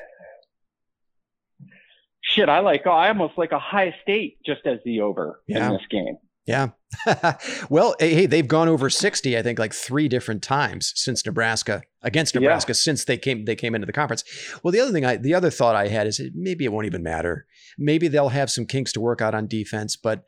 Shit, 2.35 2.49
I 2.49 2.61
like 2.61 2.87
I 2.87 3.09
almost 3.09 3.38
like 3.38 3.53
Ohio 3.53 3.92
State 4.03 4.38
just 4.44 4.66
as 4.66 4.81
the 4.85 5.01
over 5.01 5.40
yeah. 5.47 5.66
in 5.66 5.73
this 5.73 5.87
game. 5.88 6.16
Yeah. 6.47 6.70
well, 7.70 7.94
hey, 7.99 8.27
they've 8.27 8.47
gone 8.47 8.68
over 8.68 8.90
60, 8.90 9.38
I 9.38 9.42
think, 9.42 9.59
like 9.59 9.73
three 9.73 10.09
different 10.09 10.42
times 10.42 10.92
since 10.94 11.25
Nebraska 11.25 11.83
against 12.03 12.35
Nebraska 12.35 12.70
yeah. 12.70 12.75
since 12.75 13.05
they 13.05 13.16
came 13.16 13.44
they 13.44 13.57
came 13.57 13.75
into 13.75 13.87
the 13.87 13.92
conference. 13.92 14.25
Well, 14.62 14.73
the 14.73 14.81
other 14.81 14.92
thing 14.92 15.05
I 15.05 15.16
the 15.16 15.35
other 15.35 15.51
thought 15.51 15.77
I 15.77 15.88
had 15.88 16.07
is 16.07 16.20
maybe 16.35 16.64
it 16.64 16.73
won't 16.73 16.87
even 16.87 17.03
matter. 17.03 17.47
Maybe 17.79 18.09
they'll 18.09 18.29
have 18.29 18.51
some 18.51 18.66
kinks 18.66 18.92
to 18.92 19.01
work 19.01 19.23
out 19.23 19.35
on 19.35 19.47
defense, 19.47 19.97
but 19.97 20.25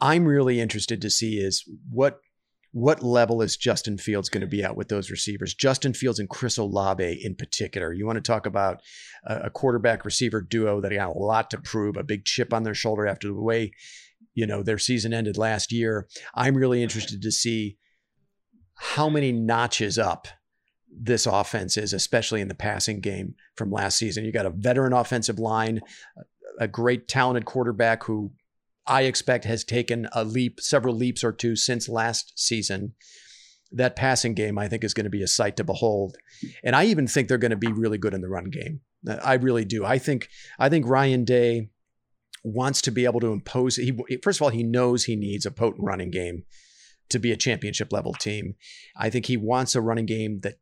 I'm 0.00 0.26
really 0.26 0.60
interested 0.60 1.00
to 1.00 1.10
see 1.10 1.38
is 1.38 1.64
what 1.90 2.20
what 2.76 3.02
level 3.02 3.40
is 3.40 3.56
Justin 3.56 3.96
Fields 3.96 4.28
going 4.28 4.42
to 4.42 4.46
be 4.46 4.62
at 4.62 4.76
with 4.76 4.88
those 4.88 5.10
receivers? 5.10 5.54
Justin 5.54 5.94
Fields 5.94 6.18
and 6.18 6.28
Chris 6.28 6.58
Olave 6.58 7.24
in 7.24 7.34
particular. 7.34 7.90
You 7.90 8.04
want 8.04 8.16
to 8.16 8.20
talk 8.20 8.44
about 8.44 8.82
a, 9.24 9.48
quarterback 9.48 10.04
receiver 10.04 10.42
duo 10.42 10.82
that 10.82 10.92
got 10.92 11.16
a 11.16 11.18
lot 11.18 11.50
to 11.52 11.58
prove, 11.58 11.96
a 11.96 12.04
big 12.04 12.26
chip 12.26 12.52
on 12.52 12.64
their 12.64 12.74
shoulder 12.74 13.06
after 13.06 13.28
the 13.28 13.40
way 13.40 13.72
you 14.34 14.46
know 14.46 14.62
their 14.62 14.76
season 14.76 15.14
ended 15.14 15.38
last 15.38 15.72
year. 15.72 16.06
I'm 16.34 16.54
really 16.54 16.82
interested 16.82 17.22
to 17.22 17.32
see 17.32 17.78
how 18.74 19.08
many 19.08 19.32
notches 19.32 19.98
up 19.98 20.28
this 20.94 21.24
offense 21.24 21.78
is, 21.78 21.94
especially 21.94 22.42
in 22.42 22.48
the 22.48 22.54
passing 22.54 23.00
game 23.00 23.36
from 23.56 23.70
last 23.70 23.96
season. 23.96 24.26
You 24.26 24.32
got 24.32 24.44
a 24.44 24.50
veteran 24.50 24.92
offensive 24.92 25.38
line, 25.38 25.80
a 26.60 26.68
great 26.68 27.08
talented 27.08 27.46
quarterback 27.46 28.04
who 28.04 28.32
I 28.86 29.02
expect 29.02 29.44
has 29.44 29.64
taken 29.64 30.08
a 30.12 30.24
leap, 30.24 30.60
several 30.60 30.94
leaps 30.94 31.24
or 31.24 31.32
two 31.32 31.56
since 31.56 31.88
last 31.88 32.38
season. 32.38 32.94
That 33.72 33.96
passing 33.96 34.34
game, 34.34 34.58
I 34.58 34.68
think, 34.68 34.84
is 34.84 34.94
going 34.94 35.04
to 35.04 35.10
be 35.10 35.22
a 35.22 35.28
sight 35.28 35.56
to 35.56 35.64
behold. 35.64 36.16
And 36.62 36.76
I 36.76 36.84
even 36.84 37.06
think 37.08 37.28
they're 37.28 37.36
going 37.36 37.50
to 37.50 37.56
be 37.56 37.72
really 37.72 37.98
good 37.98 38.14
in 38.14 38.20
the 38.20 38.28
run 38.28 38.50
game. 38.50 38.80
I 39.22 39.34
really 39.34 39.64
do. 39.64 39.84
I 39.84 39.98
think 39.98 40.28
I 40.58 40.68
think 40.68 40.86
Ryan 40.86 41.24
Day 41.24 41.70
wants 42.44 42.80
to 42.82 42.92
be 42.92 43.04
able 43.04 43.20
to 43.20 43.32
impose. 43.32 43.76
He 43.76 43.92
first 44.22 44.38
of 44.38 44.42
all, 44.42 44.50
he 44.50 44.62
knows 44.62 45.04
he 45.04 45.16
needs 45.16 45.46
a 45.46 45.50
potent 45.50 45.84
running 45.84 46.10
game 46.10 46.44
to 47.08 47.18
be 47.18 47.32
a 47.32 47.36
championship 47.36 47.92
level 47.92 48.14
team. 48.14 48.54
I 48.96 49.10
think 49.10 49.26
he 49.26 49.36
wants 49.36 49.74
a 49.74 49.80
running 49.80 50.06
game 50.06 50.40
that 50.40 50.54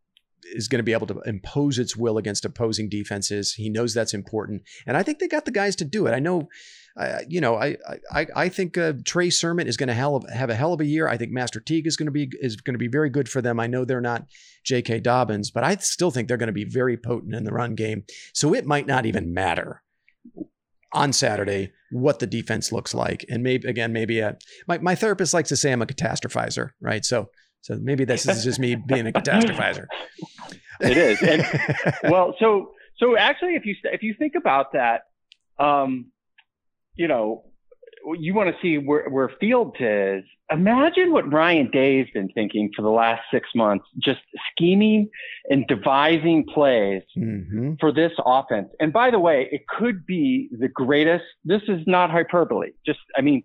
is 0.52 0.68
going 0.68 0.78
to 0.78 0.84
be 0.84 0.92
able 0.92 1.06
to 1.06 1.20
impose 1.24 1.78
its 1.78 1.96
will 1.96 2.18
against 2.18 2.44
opposing 2.44 2.88
defenses. 2.88 3.54
He 3.54 3.70
knows 3.70 3.94
that's 3.94 4.14
important, 4.14 4.62
and 4.86 4.96
I 4.96 5.02
think 5.02 5.18
they 5.18 5.28
got 5.28 5.44
the 5.44 5.50
guys 5.50 5.76
to 5.76 5.84
do 5.84 6.06
it. 6.06 6.12
I 6.12 6.20
know, 6.20 6.48
uh, 6.96 7.20
you 7.28 7.40
know, 7.40 7.56
I 7.56 7.76
I 8.12 8.26
I 8.36 8.48
think 8.48 8.78
uh, 8.78 8.92
Trey 9.04 9.28
Sermon 9.30 9.66
is 9.66 9.76
going 9.76 9.88
to 9.88 9.94
hell 9.94 10.24
have 10.32 10.50
a 10.50 10.54
hell 10.54 10.72
of 10.72 10.80
a 10.80 10.84
year. 10.84 11.08
I 11.08 11.16
think 11.16 11.32
Master 11.32 11.60
Teague 11.60 11.86
is 11.86 11.96
going 11.96 12.06
to 12.06 12.12
be 12.12 12.30
is 12.40 12.56
going 12.56 12.74
to 12.74 12.78
be 12.78 12.88
very 12.88 13.10
good 13.10 13.28
for 13.28 13.42
them. 13.42 13.58
I 13.58 13.66
know 13.66 13.84
they're 13.84 14.00
not 14.00 14.26
J.K. 14.64 15.00
Dobbins, 15.00 15.50
but 15.50 15.64
I 15.64 15.76
still 15.76 16.12
think 16.12 16.28
they're 16.28 16.36
going 16.36 16.46
to 16.46 16.52
be 16.52 16.64
very 16.64 16.96
potent 16.96 17.34
in 17.34 17.44
the 17.44 17.52
run 17.52 17.74
game. 17.74 18.04
So 18.32 18.54
it 18.54 18.64
might 18.64 18.86
not 18.86 19.06
even 19.06 19.34
matter 19.34 19.82
on 20.92 21.12
Saturday 21.12 21.72
what 21.90 22.20
the 22.20 22.26
defense 22.28 22.70
looks 22.70 22.94
like. 22.94 23.24
And 23.28 23.42
maybe 23.42 23.68
again, 23.68 23.92
maybe 23.92 24.20
a, 24.20 24.38
my 24.68 24.78
my 24.78 24.94
therapist 24.94 25.34
likes 25.34 25.48
to 25.48 25.56
say 25.56 25.72
I'm 25.72 25.82
a 25.82 25.86
catastrophizer, 25.86 26.70
right? 26.80 27.04
So 27.04 27.30
so 27.62 27.76
maybe 27.80 28.04
this 28.04 28.28
is 28.28 28.44
just 28.44 28.60
me 28.60 28.76
being 28.76 29.06
a 29.06 29.12
catastrophizer. 29.12 29.86
It 30.80 30.96
is, 30.96 31.22
and 31.22 31.44
well, 32.12 32.36
so 32.38 32.72
so 32.98 33.16
actually, 33.16 33.54
if 33.54 33.64
you 33.66 33.74
if 33.84 34.02
you 34.02 34.14
think 34.18 34.34
about 34.36 34.72
that, 34.74 35.02
um, 35.58 36.12
you 36.96 37.08
know, 37.08 37.44
you 38.18 38.34
want 38.34 38.54
to 38.54 38.56
see 38.60 38.78
where, 38.78 39.08
where 39.08 39.30
Fields 39.40 39.76
is. 39.80 40.24
Imagine 40.50 41.12
what 41.12 41.32
Ryan 41.32 41.70
Day's 41.72 42.06
been 42.12 42.28
thinking 42.28 42.70
for 42.76 42.82
the 42.82 42.90
last 42.90 43.22
six 43.32 43.48
months, 43.54 43.86
just 43.98 44.20
scheming 44.52 45.08
and 45.48 45.66
devising 45.66 46.44
plays 46.44 47.02
mm-hmm. 47.16 47.74
for 47.80 47.92
this 47.92 48.12
offense. 48.24 48.68
And 48.78 48.92
by 48.92 49.10
the 49.10 49.18
way, 49.18 49.48
it 49.50 49.66
could 49.66 50.04
be 50.04 50.50
the 50.52 50.68
greatest. 50.68 51.24
This 51.44 51.62
is 51.66 51.80
not 51.86 52.10
hyperbole. 52.10 52.72
Just, 52.84 53.00
I 53.16 53.22
mean, 53.22 53.42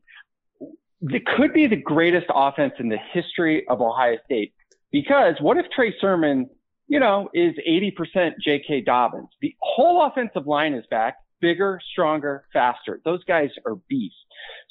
it 1.02 1.26
could 1.26 1.54
be 1.54 1.68
the 1.68 1.78
greatest 1.78 2.28
offense 2.34 2.74
in 2.80 2.90
the 2.90 3.00
history 3.14 3.66
of 3.70 3.82
Ohio 3.82 4.18
State. 4.26 4.54
Because 4.92 5.36
what 5.40 5.58
if 5.58 5.68
Trey 5.74 5.94
Sermon, 6.02 6.50
you 6.88 7.00
know, 7.00 7.30
is 7.34 7.54
80% 7.68 8.34
J.K. 8.44 8.82
Dobbins? 8.82 9.30
The 9.42 9.56
whole 9.62 10.06
offensive 10.06 10.48
line 10.48 10.74
is 10.74 10.86
back, 10.90 11.16
bigger, 11.42 11.80
stronger, 11.92 12.46
faster. 12.54 13.00
Those 13.06 13.24
guys 13.24 13.50
are 13.66 13.76
beasts. 13.88 14.18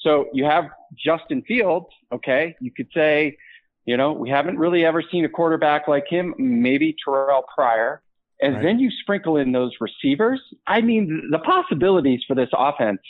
So 0.01 0.27
you 0.33 0.45
have 0.45 0.65
Justin 0.95 1.43
Fields. 1.43 1.87
Okay. 2.13 2.57
You 2.61 2.71
could 2.71 2.89
say, 2.95 3.37
you 3.85 3.97
know, 3.97 4.13
we 4.13 4.29
haven't 4.31 4.59
really 4.59 4.85
ever 4.85 5.03
seen 5.03 5.25
a 5.25 5.29
quarterback 5.29 5.89
like 5.89 6.05
him, 6.09 6.35
maybe 6.39 6.95
Terrell 7.05 7.45
Pryor. 7.55 8.03
And 8.41 8.55
right. 8.55 8.63
then 8.63 8.79
you 8.79 8.91
sprinkle 9.03 9.37
in 9.37 9.53
those 9.53 9.73
receivers. 9.81 10.41
I 10.67 10.81
mean, 10.81 11.29
the 11.31 11.39
possibilities 11.39 12.21
for 12.27 12.35
this 12.35 12.51
offense 12.53 13.01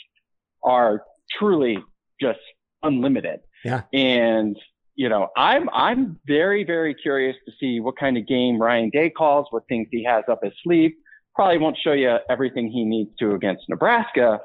are 0.63 1.03
truly 1.37 1.77
just 2.19 2.39
unlimited. 2.81 3.41
Yeah. 3.63 3.81
And, 3.93 4.57
you 4.95 5.09
know, 5.09 5.27
I'm, 5.37 5.69
I'm 5.71 6.19
very, 6.25 6.63
very 6.63 6.95
curious 6.95 7.35
to 7.45 7.51
see 7.59 7.79
what 7.79 7.97
kind 7.97 8.17
of 8.17 8.25
game 8.25 8.59
Ryan 8.59 8.89
Day 8.89 9.09
calls, 9.09 9.47
what 9.51 9.63
things 9.67 9.87
he 9.91 10.03
has 10.05 10.23
up 10.29 10.43
his 10.43 10.53
sleeve. 10.63 10.93
Probably 11.39 11.57
won't 11.57 11.77
show 11.81 11.93
you 11.93 12.17
everything 12.29 12.69
he 12.69 12.83
needs 12.83 13.11
to 13.19 13.33
against 13.33 13.63
Nebraska, 13.69 14.41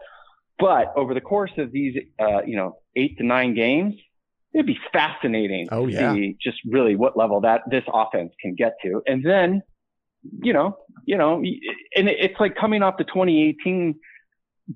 but 0.61 0.93
over 0.95 1.13
the 1.13 1.21
course 1.21 1.51
of 1.59 1.73
these, 1.73 1.97
uh, 2.21 2.45
you 2.47 2.57
know, 2.57 2.77
eight 2.95 3.19
to 3.19 3.27
nine 3.27 3.57
games, 3.57 3.97
it'd 4.53 4.65
be 4.65 4.79
fascinating 4.93 5.67
oh, 5.73 5.89
to 5.89 6.15
see 6.15 6.37
just 6.41 6.59
really 6.65 6.95
what 6.95 7.17
level 7.17 7.41
that 7.41 7.63
this 7.69 7.83
offense 7.93 8.33
can 8.41 8.55
get 8.55 8.75
to. 8.85 9.03
And 9.09 9.27
then, 9.27 9.65
you 10.41 10.53
know, 10.53 10.77
you 11.05 11.19
know, 11.19 11.39
and 11.97 12.09
it's 12.09 12.39
like 12.39 12.55
coming 12.55 12.85
off 12.85 12.97
the 12.97 13.03
2018 13.03 13.97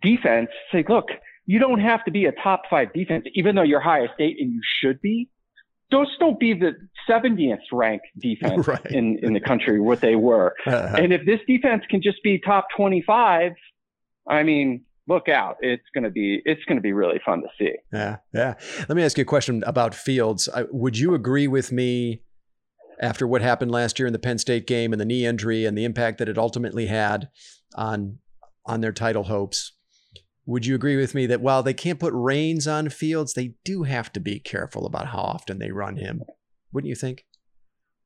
defense. 0.03 0.49
Say, 0.73 0.85
look, 0.89 1.11
you 1.47 1.61
don't 1.61 1.79
have 1.79 2.05
to 2.07 2.11
be 2.11 2.25
a 2.25 2.33
top 2.33 2.63
five 2.69 2.93
defense, 2.93 3.27
even 3.35 3.55
though 3.55 3.63
you're 3.63 3.79
Ohio 3.79 4.09
State 4.15 4.39
and 4.41 4.53
you 4.53 4.61
should 4.81 5.01
be. 5.01 5.29
Those 5.91 6.09
don't 6.21 6.39
be 6.39 6.53
the 6.53 6.73
70th 7.09 7.59
ranked 7.73 8.07
defense 8.19 8.67
right. 8.67 8.87
in, 8.91 9.19
in 9.23 9.33
the 9.33 9.41
country, 9.41 9.81
what 9.81 10.01
they 10.01 10.17
were. 10.17 10.55
Uh-huh. 10.67 10.97
And 10.99 11.13
if 11.13 11.25
this 11.25 11.41
defense 11.47 11.83
can 11.89 12.03
just 12.03 12.23
be 12.23 12.39
top 12.39 12.67
25, 12.77 13.53
I 14.29 14.43
mean, 14.43 14.85
look 15.09 15.29
out. 15.29 15.57
It's 15.61 15.83
going 15.95 16.05
to 16.05 16.11
be 16.11 16.43
it's 16.45 16.63
going 16.65 16.77
to 16.77 16.83
be 16.83 16.93
really 16.93 17.21
fun 17.25 17.41
to 17.41 17.49
see. 17.59 17.73
Yeah, 17.93 18.19
yeah. 18.35 18.55
Let 18.81 18.97
me 18.97 19.03
ask 19.03 19.17
you 19.17 19.23
a 19.23 19.25
question 19.25 19.65
about 19.67 19.95
Fields. 19.95 20.49
would 20.71 20.99
you 20.99 21.15
agree 21.15 21.49
with 21.49 21.73
me 21.73 22.23
after 23.01 23.27
what 23.27 23.41
happened 23.41 23.71
last 23.71 23.99
year 23.99 24.07
in 24.07 24.13
the 24.13 24.19
Penn 24.19 24.39
State 24.39 24.67
game 24.67 24.93
and 24.93 25.01
the 25.01 25.07
knee 25.07 25.25
injury 25.25 25.65
and 25.65 25.77
the 25.77 25.85
impact 25.85 26.19
that 26.19 26.29
it 26.29 26.39
ultimately 26.39 26.87
had 26.87 27.29
on 27.75 28.19
on 28.67 28.81
their 28.81 28.93
title 28.93 29.25
hopes? 29.25 29.73
Would 30.49 30.65
you 30.65 30.75
agree 30.75 30.97
with 30.97 31.15
me 31.15 31.27
that 31.27 31.43
while 31.43 31.63
they 31.63 31.75
can't 31.75 32.01
put 32.01 32.15
reins 32.15 32.67
on 32.67 32.89
Fields, 32.89 33.35
they 33.35 33.53
do 33.67 33.83
have 33.83 34.11
to 34.15 34.19
be 34.19 34.41
careful 34.41 34.87
about 34.87 35.09
how 35.09 35.19
often 35.19 35.59
they 35.59 35.71
run 35.71 35.97
him? 35.97 36.23
Wouldn't 36.73 36.89
you 36.89 36.95
think? 36.95 37.27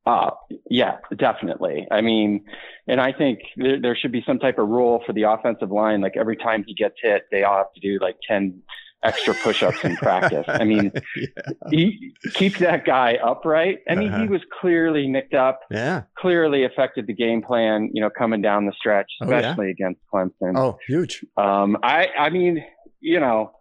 Uh, 0.05 0.31
yeah, 0.69 0.97
definitely. 1.17 1.87
I 1.89 2.01
mean, 2.01 2.43
and 2.85 2.99
I 2.99 3.13
think 3.13 3.39
there, 3.55 3.79
there, 3.81 3.95
should 3.95 4.11
be 4.11 4.25
some 4.27 4.39
type 4.39 4.59
of 4.59 4.67
rule 4.67 5.01
for 5.05 5.13
the 5.13 5.21
offensive 5.21 5.71
line. 5.71 6.01
Like 6.01 6.17
every 6.17 6.35
time 6.35 6.65
he 6.67 6.73
gets 6.73 6.95
hit, 7.01 7.27
they 7.31 7.43
all 7.43 7.59
have 7.59 7.71
to 7.75 7.79
do 7.79 7.97
like 8.01 8.17
10 8.27 8.61
extra 9.03 9.33
push-ups 9.33 9.83
in 9.83 9.95
practice. 9.97 10.45
I 10.47 10.63
mean, 10.63 10.91
yeah. 11.15 11.53
he 11.69 12.13
keep 12.33 12.57
that 12.59 12.85
guy 12.85 13.17
upright. 13.23 13.79
I 13.89 13.95
mean, 13.95 14.09
uh-huh. 14.09 14.23
he 14.23 14.27
was 14.27 14.41
clearly 14.59 15.07
nicked 15.07 15.33
up. 15.33 15.61
Yeah. 15.69 16.03
Clearly 16.17 16.63
affected 16.63 17.07
the 17.07 17.13
game 17.13 17.41
plan, 17.41 17.89
you 17.93 18.01
know, 18.01 18.09
coming 18.09 18.41
down 18.41 18.65
the 18.65 18.73
stretch, 18.77 19.11
especially 19.21 19.55
oh, 19.57 19.61
yeah. 19.61 19.71
against 19.71 20.01
Clemson. 20.13 20.57
Oh, 20.57 20.77
huge. 20.87 21.25
Um, 21.37 21.77
I, 21.83 22.07
I 22.17 22.29
mean, 22.29 22.63
you 22.99 23.19
know, 23.19 23.51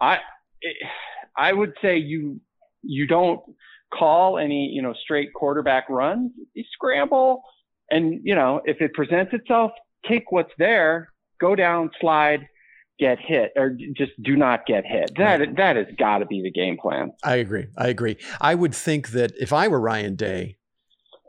I, 0.00 0.18
I 1.36 1.52
would 1.52 1.72
say 1.82 1.98
you, 1.98 2.40
you 2.82 3.06
don't, 3.06 3.40
call 3.92 4.38
any, 4.38 4.70
you 4.72 4.82
know, 4.82 4.94
straight 5.02 5.32
quarterback 5.34 5.84
runs. 5.88 6.32
You 6.54 6.64
scramble 6.72 7.42
and, 7.90 8.20
you 8.24 8.34
know, 8.34 8.60
if 8.64 8.80
it 8.80 8.94
presents 8.94 9.32
itself, 9.34 9.70
take 10.08 10.32
what's 10.32 10.52
there, 10.58 11.08
go 11.40 11.54
down, 11.54 11.90
slide, 12.00 12.40
get 13.02 13.18
hit 13.18 13.52
or 13.56 13.76
just 13.96 14.12
do 14.22 14.36
not 14.36 14.64
get 14.64 14.84
hit. 14.86 15.12
That 15.16 15.40
right. 15.40 15.56
that 15.56 15.76
has 15.76 15.86
got 15.98 16.18
to 16.18 16.26
be 16.26 16.40
the 16.40 16.52
game 16.52 16.76
plan. 16.80 17.12
I 17.24 17.36
agree. 17.36 17.66
I 17.76 17.88
agree. 17.88 18.16
I 18.40 18.54
would 18.54 18.74
think 18.74 19.08
that 19.08 19.32
if 19.40 19.52
I 19.52 19.66
were 19.66 19.80
Ryan 19.80 20.14
Day, 20.14 20.58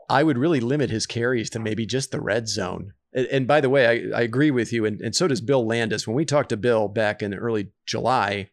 I 0.08 0.22
would 0.22 0.38
really 0.38 0.60
limit 0.60 0.90
his 0.90 1.06
carries 1.06 1.50
to 1.50 1.58
maybe 1.58 1.84
just 1.84 2.12
the 2.12 2.20
red 2.20 2.48
zone. 2.48 2.92
And, 3.12 3.26
and 3.26 3.46
by 3.48 3.60
the 3.60 3.70
way, 3.70 3.86
I, 3.86 4.20
I 4.20 4.22
agree 4.22 4.52
with 4.52 4.72
you, 4.72 4.84
and, 4.84 5.00
and 5.00 5.16
so 5.16 5.26
does 5.26 5.40
Bill 5.40 5.66
Landis. 5.66 6.06
When 6.06 6.16
we 6.16 6.24
talked 6.24 6.50
to 6.50 6.56
Bill 6.56 6.86
back 6.88 7.22
in 7.22 7.34
early 7.34 7.70
July, 7.86 8.50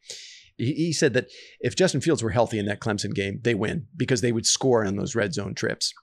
he, 0.58 0.74
he 0.74 0.94
said 0.94 1.14
that 1.14 1.28
if 1.60 1.76
Justin 1.76 2.02
Fields 2.02 2.24
were 2.24 2.32
healthy 2.32 2.58
in 2.58 2.66
that 2.66 2.80
Clemson 2.80 3.14
game, 3.14 3.40
they 3.44 3.54
win 3.54 3.86
because 3.96 4.22
they 4.22 4.32
would 4.32 4.46
score 4.48 4.86
on 4.86 4.96
those 4.96 5.16
red 5.16 5.34
zone 5.34 5.54
trips. 5.54 5.94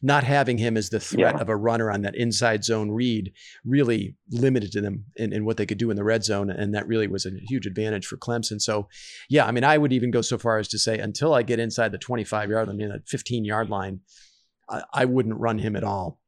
Not 0.00 0.24
having 0.24 0.58
him 0.58 0.76
as 0.76 0.90
the 0.90 1.00
threat 1.00 1.34
yeah. 1.36 1.40
of 1.40 1.48
a 1.48 1.56
runner 1.56 1.90
on 1.90 2.02
that 2.02 2.14
inside 2.14 2.64
zone 2.64 2.90
read 2.90 3.32
really 3.64 4.16
limited 4.30 4.72
to 4.72 4.80
them 4.80 5.04
in, 5.16 5.32
in 5.32 5.44
what 5.44 5.56
they 5.56 5.66
could 5.66 5.78
do 5.78 5.90
in 5.90 5.96
the 5.96 6.04
red 6.04 6.24
zone. 6.24 6.50
And 6.50 6.74
that 6.74 6.86
really 6.86 7.08
was 7.08 7.26
a 7.26 7.30
huge 7.48 7.66
advantage 7.66 8.06
for 8.06 8.16
Clemson. 8.16 8.60
So, 8.60 8.88
yeah, 9.28 9.46
I 9.46 9.52
mean, 9.52 9.64
I 9.64 9.78
would 9.78 9.92
even 9.92 10.10
go 10.10 10.22
so 10.22 10.38
far 10.38 10.58
as 10.58 10.68
to 10.68 10.78
say 10.78 10.98
until 10.98 11.34
I 11.34 11.42
get 11.42 11.58
inside 11.58 11.92
the 11.92 11.98
25 11.98 12.50
yard, 12.50 12.68
I 12.68 12.72
mean, 12.72 12.90
that 12.90 13.08
15 13.08 13.44
yard 13.44 13.70
line, 13.70 14.00
I, 14.68 14.82
I 14.92 15.04
wouldn't 15.04 15.38
run 15.38 15.58
him 15.58 15.76
at 15.76 15.84
all 15.84 16.20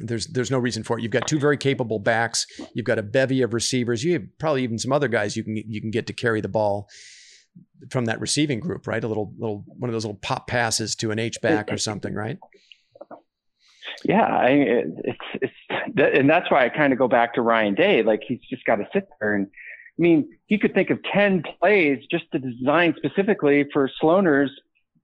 there's 0.00 0.26
there's 0.28 0.50
no 0.50 0.58
reason 0.58 0.82
for 0.82 0.98
it. 0.98 1.02
You've 1.02 1.12
got 1.12 1.28
two 1.28 1.38
very 1.38 1.56
capable 1.56 1.98
backs. 1.98 2.46
You've 2.74 2.86
got 2.86 2.98
a 2.98 3.02
bevy 3.02 3.42
of 3.42 3.52
receivers. 3.52 4.02
You 4.02 4.14
have 4.14 4.22
probably 4.38 4.62
even 4.62 4.78
some 4.78 4.92
other 4.92 5.08
guys 5.08 5.36
you 5.36 5.44
can 5.44 5.56
you 5.56 5.80
can 5.80 5.90
get 5.90 6.06
to 6.08 6.12
carry 6.12 6.40
the 6.40 6.48
ball 6.48 6.88
from 7.90 8.06
that 8.06 8.20
receiving 8.20 8.60
group, 8.60 8.86
right? 8.86 9.02
A 9.02 9.08
little 9.08 9.32
little 9.38 9.64
one 9.66 9.90
of 9.90 9.92
those 9.92 10.04
little 10.04 10.20
pop 10.20 10.46
passes 10.46 10.94
to 10.96 11.10
an 11.10 11.18
H 11.18 11.40
back 11.42 11.72
or 11.72 11.78
something, 11.78 12.14
right? 12.14 12.38
Yeah, 14.04 14.24
I, 14.24 14.48
it's 14.48 15.18
it's 15.34 15.52
and 15.96 16.28
that's 16.28 16.50
why 16.50 16.64
I 16.64 16.68
kind 16.68 16.92
of 16.92 16.98
go 16.98 17.08
back 17.08 17.34
to 17.34 17.42
Ryan 17.42 17.74
Day. 17.74 18.02
Like 18.02 18.22
he's 18.26 18.40
just 18.48 18.64
got 18.64 18.76
to 18.76 18.88
sit 18.92 19.08
there 19.20 19.34
and. 19.34 19.48
I 19.98 20.02
mean, 20.02 20.30
he 20.46 20.56
could 20.56 20.72
think 20.72 20.88
of 20.88 20.98
10 21.12 21.42
plays 21.58 21.98
just 22.10 22.24
to 22.32 22.38
design 22.38 22.94
specifically 22.96 23.66
for 23.70 23.90
Sloaner's, 24.00 24.50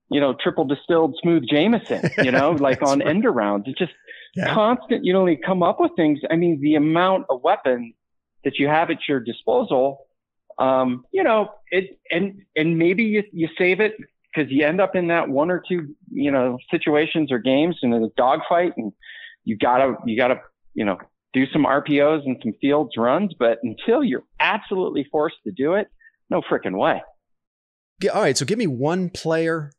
you 0.09 0.19
know, 0.19 0.33
triple 0.33 0.65
distilled 0.65 1.15
smooth 1.21 1.43
Jameson, 1.47 2.09
you 2.17 2.31
know, 2.31 2.51
like 2.59 2.81
on 2.81 2.97
right. 2.99 3.07
end 3.07 3.23
rounds. 3.23 3.65
It's 3.67 3.77
just 3.77 3.91
yeah. 4.35 4.51
constant, 4.51 5.05
you 5.05 5.13
know, 5.13 5.23
they 5.23 5.35
come 5.35 5.61
up 5.61 5.79
with 5.79 5.91
things. 5.95 6.21
I 6.31 6.35
mean, 6.35 6.59
the 6.61 6.73
amount 6.73 7.27
of 7.29 7.43
weapons 7.43 7.93
that 8.43 8.57
you 8.57 8.69
have 8.69 8.89
at 8.89 9.07
your 9.07 9.19
disposal 9.19 10.07
um, 10.57 11.05
you 11.11 11.23
know, 11.23 11.51
it 11.71 11.99
and 12.09 12.41
and 12.55 12.77
maybe 12.77 13.03
you, 13.03 13.23
you 13.31 13.49
save 13.57 13.79
it 13.79 13.95
because 14.33 14.51
you 14.51 14.65
end 14.65 14.81
up 14.81 14.95
in 14.95 15.07
that 15.07 15.29
one 15.29 15.51
or 15.51 15.63
two, 15.67 15.95
you 16.17 16.31
know, 16.31 16.57
situations 16.71 17.31
or 17.31 17.39
games 17.39 17.77
in 17.81 17.93
a 17.93 18.07
dogfight, 18.17 18.73
and 18.77 18.91
you 19.43 19.57
gotta 19.57 19.95
you 20.05 20.17
gotta 20.17 20.41
you 20.73 20.85
know 20.85 20.97
do 21.33 21.45
some 21.51 21.65
RPOs 21.65 22.25
and 22.25 22.37
some 22.43 22.53
fields 22.59 22.91
runs. 22.97 23.33
But 23.37 23.59
until 23.63 24.03
you're 24.03 24.23
absolutely 24.39 25.07
forced 25.11 25.37
to 25.45 25.51
do 25.51 25.73
it, 25.73 25.87
no 26.29 26.41
freaking 26.41 26.77
way. 26.77 27.01
Yeah, 28.01 28.11
All 28.11 28.21
right, 28.21 28.37
so 28.37 28.45
give 28.45 28.57
me 28.57 28.67
one 28.67 29.09
player 29.09 29.71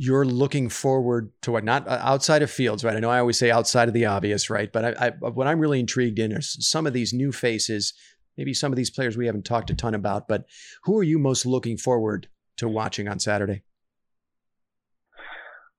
you're 0.00 0.24
looking 0.24 0.68
forward 0.68 1.32
to 1.42 1.50
what 1.50 1.64
not 1.64 1.88
uh, 1.88 1.98
outside 2.02 2.40
of 2.40 2.48
fields 2.48 2.84
right 2.84 2.96
i 2.96 3.00
know 3.00 3.10
i 3.10 3.18
always 3.18 3.36
say 3.36 3.50
outside 3.50 3.88
of 3.88 3.94
the 3.94 4.04
obvious 4.04 4.48
right 4.48 4.72
but 4.72 4.84
I, 4.84 5.06
I, 5.06 5.10
what 5.10 5.48
i'm 5.48 5.58
really 5.58 5.80
intrigued 5.80 6.20
in 6.20 6.32
are 6.32 6.40
some 6.40 6.86
of 6.86 6.92
these 6.92 7.12
new 7.12 7.32
faces 7.32 7.94
maybe 8.38 8.54
some 8.54 8.72
of 8.72 8.76
these 8.76 8.88
players 8.88 9.16
we 9.16 9.26
haven't 9.26 9.44
talked 9.44 9.68
a 9.68 9.74
ton 9.74 9.94
about, 9.94 10.28
but 10.28 10.46
who 10.84 10.96
are 10.96 11.02
you 11.02 11.18
most 11.18 11.44
looking 11.44 11.76
forward 11.76 12.28
to 12.56 12.68
watching 12.68 13.08
on 13.08 13.18
Saturday? 13.18 13.62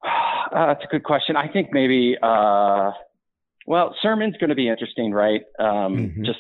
Uh, 0.51 0.65
that's 0.65 0.83
a 0.83 0.87
good 0.87 1.03
question. 1.03 1.35
I 1.35 1.47
think 1.47 1.69
maybe, 1.71 2.17
uh, 2.23 2.89
well, 3.67 3.95
Sermon's 4.01 4.35
going 4.37 4.49
to 4.49 4.55
be 4.55 4.67
interesting, 4.67 5.11
right? 5.11 5.43
Um, 5.59 5.95
mm-hmm. 5.95 6.23
Just 6.25 6.39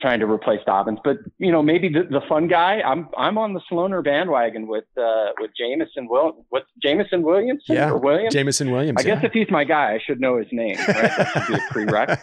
trying 0.00 0.20
to 0.20 0.26
replace 0.26 0.60
Dobbins, 0.64 0.98
but 1.04 1.18
you 1.38 1.52
know, 1.52 1.62
maybe 1.62 1.88
the, 1.88 2.04
the 2.08 2.20
fun 2.28 2.48
guy. 2.48 2.80
I'm 2.80 3.08
I'm 3.16 3.38
on 3.38 3.54
the 3.54 3.60
Sloaner 3.70 4.02
bandwagon 4.04 4.66
with 4.66 4.84
uh, 4.96 5.32
with 5.40 5.50
Jameson 5.56 6.08
Will 6.08 6.44
what 6.48 6.64
Jameson 6.82 7.22
Williamson 7.22 7.76
yeah, 7.76 7.90
or 7.90 7.98
Williams. 7.98 8.32
Jameson 8.32 8.70
Williams. 8.70 8.98
I 8.98 9.06
yeah. 9.06 9.14
guess 9.16 9.24
if 9.24 9.32
he's 9.32 9.50
my 9.50 9.64
guy, 9.64 9.94
I 9.94 9.98
should 10.04 10.20
know 10.20 10.38
his 10.38 10.48
name. 10.52 10.76
Right? 10.76 10.86
That 10.88 11.32
should 11.32 11.48
be 11.48 11.54
a 11.54 11.86
prereq. 11.86 12.20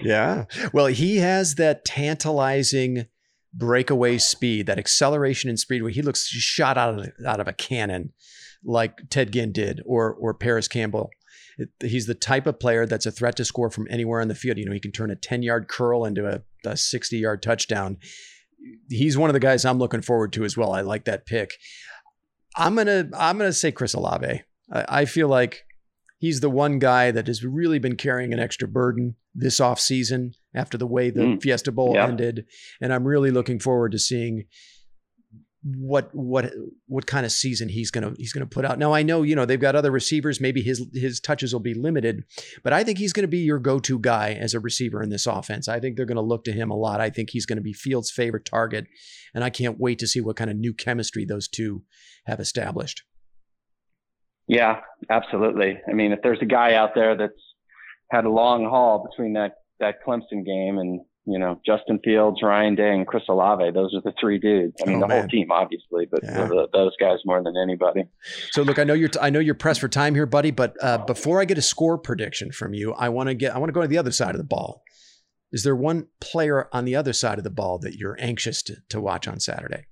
yeah. 0.02 0.44
Well, 0.72 0.86
he 0.86 1.18
has 1.18 1.54
that 1.56 1.84
tantalizing 1.84 3.06
breakaway 3.56 4.18
speed, 4.18 4.66
that 4.66 4.78
acceleration 4.78 5.48
and 5.48 5.58
speed 5.58 5.82
where 5.82 5.90
he 5.90 6.02
looks 6.02 6.26
shot 6.26 6.76
out 6.76 6.98
of 6.98 7.08
out 7.26 7.40
of 7.40 7.48
a 7.48 7.52
cannon, 7.52 8.12
like 8.64 9.08
Ted 9.10 9.32
Ginn 9.32 9.52
did, 9.52 9.80
or 9.86 10.12
or 10.12 10.34
Parris 10.34 10.68
Campbell 10.68 11.10
he's 11.80 12.06
the 12.06 12.14
type 12.14 12.46
of 12.46 12.58
player 12.58 12.86
that's 12.86 13.06
a 13.06 13.10
threat 13.10 13.36
to 13.36 13.44
score 13.44 13.70
from 13.70 13.86
anywhere 13.90 14.20
on 14.20 14.28
the 14.28 14.34
field. 14.34 14.58
You 14.58 14.66
know, 14.66 14.72
he 14.72 14.80
can 14.80 14.92
turn 14.92 15.10
a 15.10 15.16
10 15.16 15.42
yard 15.42 15.68
curl 15.68 16.04
into 16.04 16.28
a, 16.28 16.42
a 16.68 16.76
60 16.76 17.16
yard 17.16 17.42
touchdown. 17.42 17.98
He's 18.88 19.18
one 19.18 19.30
of 19.30 19.34
the 19.34 19.40
guys 19.40 19.64
I'm 19.64 19.78
looking 19.78 20.02
forward 20.02 20.32
to 20.34 20.44
as 20.44 20.56
well. 20.56 20.72
I 20.72 20.80
like 20.80 21.04
that 21.04 21.26
pick. 21.26 21.52
I'm 22.56 22.76
gonna 22.76 23.08
I'm 23.16 23.36
gonna 23.36 23.52
say 23.52 23.72
Chris 23.72 23.94
Olave. 23.94 24.42
I, 24.72 24.84
I 24.88 25.04
feel 25.04 25.28
like 25.28 25.64
he's 26.24 26.40
the 26.40 26.48
one 26.48 26.78
guy 26.78 27.10
that 27.10 27.26
has 27.26 27.44
really 27.44 27.78
been 27.78 27.96
carrying 27.96 28.32
an 28.32 28.40
extra 28.40 28.66
burden 28.66 29.14
this 29.34 29.60
offseason 29.60 30.34
after 30.54 30.78
the 30.78 30.86
way 30.86 31.10
the 31.10 31.20
mm. 31.20 31.42
Fiesta 31.42 31.70
Bowl 31.70 31.92
yeah. 31.94 32.06
ended. 32.06 32.46
And 32.80 32.94
I'm 32.94 33.06
really 33.06 33.30
looking 33.30 33.58
forward 33.58 33.92
to 33.92 33.98
seeing 33.98 34.44
what 35.62 36.08
what 36.14 36.50
what 36.86 37.06
kind 37.06 37.26
of 37.26 37.32
season 37.32 37.68
he's 37.68 37.90
gonna 37.90 38.12
he's 38.16 38.32
gonna 38.32 38.46
put 38.46 38.64
out. 38.64 38.78
Now 38.78 38.94
I 38.94 39.02
know 39.02 39.20
you 39.20 39.36
know 39.36 39.44
they've 39.44 39.60
got 39.60 39.76
other 39.76 39.90
receivers. 39.90 40.40
Maybe 40.40 40.62
his 40.62 40.86
his 40.94 41.20
touches 41.20 41.52
will 41.52 41.60
be 41.60 41.74
limited, 41.74 42.24
but 42.62 42.72
I 42.72 42.84
think 42.84 42.96
he's 42.96 43.12
going 43.12 43.24
to 43.24 43.28
be 43.28 43.38
your 43.38 43.58
go 43.58 43.78
to 43.80 43.98
guy 43.98 44.32
as 44.32 44.54
a 44.54 44.60
receiver 44.60 45.02
in 45.02 45.10
this 45.10 45.26
offense. 45.26 45.68
I 45.68 45.78
think 45.78 45.96
they're 45.96 46.06
going 46.06 46.16
to 46.16 46.22
look 46.22 46.44
to 46.44 46.52
him 46.52 46.70
a 46.70 46.76
lot. 46.76 47.02
I 47.02 47.10
think 47.10 47.30
he's 47.30 47.46
going 47.46 47.58
to 47.58 47.62
be 47.62 47.74
Fields' 47.74 48.10
favorite 48.10 48.46
target, 48.46 48.86
and 49.34 49.44
I 49.44 49.50
can't 49.50 49.78
wait 49.78 49.98
to 49.98 50.06
see 50.06 50.22
what 50.22 50.36
kind 50.36 50.50
of 50.50 50.56
new 50.56 50.72
chemistry 50.72 51.26
those 51.26 51.48
two 51.48 51.82
have 52.24 52.40
established. 52.40 53.02
Yeah, 54.46 54.80
absolutely. 55.10 55.80
I 55.88 55.92
mean, 55.92 56.12
if 56.12 56.20
there's 56.22 56.42
a 56.42 56.46
guy 56.46 56.74
out 56.74 56.90
there 56.94 57.16
that's 57.16 57.32
had 58.10 58.24
a 58.24 58.30
long 58.30 58.64
haul 58.64 59.08
between 59.10 59.32
that 59.34 59.54
that 59.80 59.96
Clemson 60.06 60.44
game 60.44 60.78
and 60.78 61.00
you 61.26 61.38
know, 61.38 61.58
Justin 61.64 61.98
Fields, 62.04 62.40
Ryan 62.42 62.74
Day, 62.74 62.90
and 62.90 63.06
Chris 63.06 63.22
Olave. 63.28 63.70
Those 63.70 63.94
are 63.94 64.02
the 64.02 64.12
three 64.20 64.38
dudes. 64.38 64.74
I 64.82 64.88
mean, 64.88 64.98
oh, 64.98 65.00
the 65.00 65.08
man. 65.08 65.20
whole 65.20 65.28
team, 65.28 65.50
obviously, 65.50 66.06
but 66.10 66.20
yeah. 66.22 66.46
the, 66.46 66.68
those 66.72 66.92
guys 67.00 67.18
more 67.24 67.42
than 67.42 67.54
anybody. 67.56 68.04
So, 68.50 68.62
look, 68.62 68.78
I 68.78 68.84
know 68.84 68.92
you're, 68.92 69.08
t- 69.08 69.18
I 69.22 69.30
know 69.30 69.38
you're 69.38 69.54
pressed 69.54 69.80
for 69.80 69.88
time 69.88 70.14
here, 70.14 70.26
buddy. 70.26 70.50
But 70.50 70.76
uh, 70.82 70.98
before 70.98 71.40
I 71.40 71.46
get 71.46 71.56
a 71.56 71.62
score 71.62 71.96
prediction 71.96 72.52
from 72.52 72.74
you, 72.74 72.92
I 72.92 73.08
want 73.08 73.28
to 73.30 73.34
get, 73.34 73.54
I 73.54 73.58
want 73.58 73.70
to 73.70 73.72
go 73.72 73.80
to 73.80 73.88
the 73.88 73.98
other 73.98 74.12
side 74.12 74.34
of 74.34 74.38
the 74.38 74.44
ball. 74.44 74.82
Is 75.50 75.62
there 75.62 75.76
one 75.76 76.08
player 76.20 76.68
on 76.72 76.84
the 76.84 76.96
other 76.96 77.12
side 77.12 77.38
of 77.38 77.44
the 77.44 77.50
ball 77.50 77.78
that 77.78 77.94
you're 77.94 78.16
anxious 78.18 78.62
to, 78.64 78.76
to 78.90 79.00
watch 79.00 79.26
on 79.26 79.40
Saturday? 79.40 79.86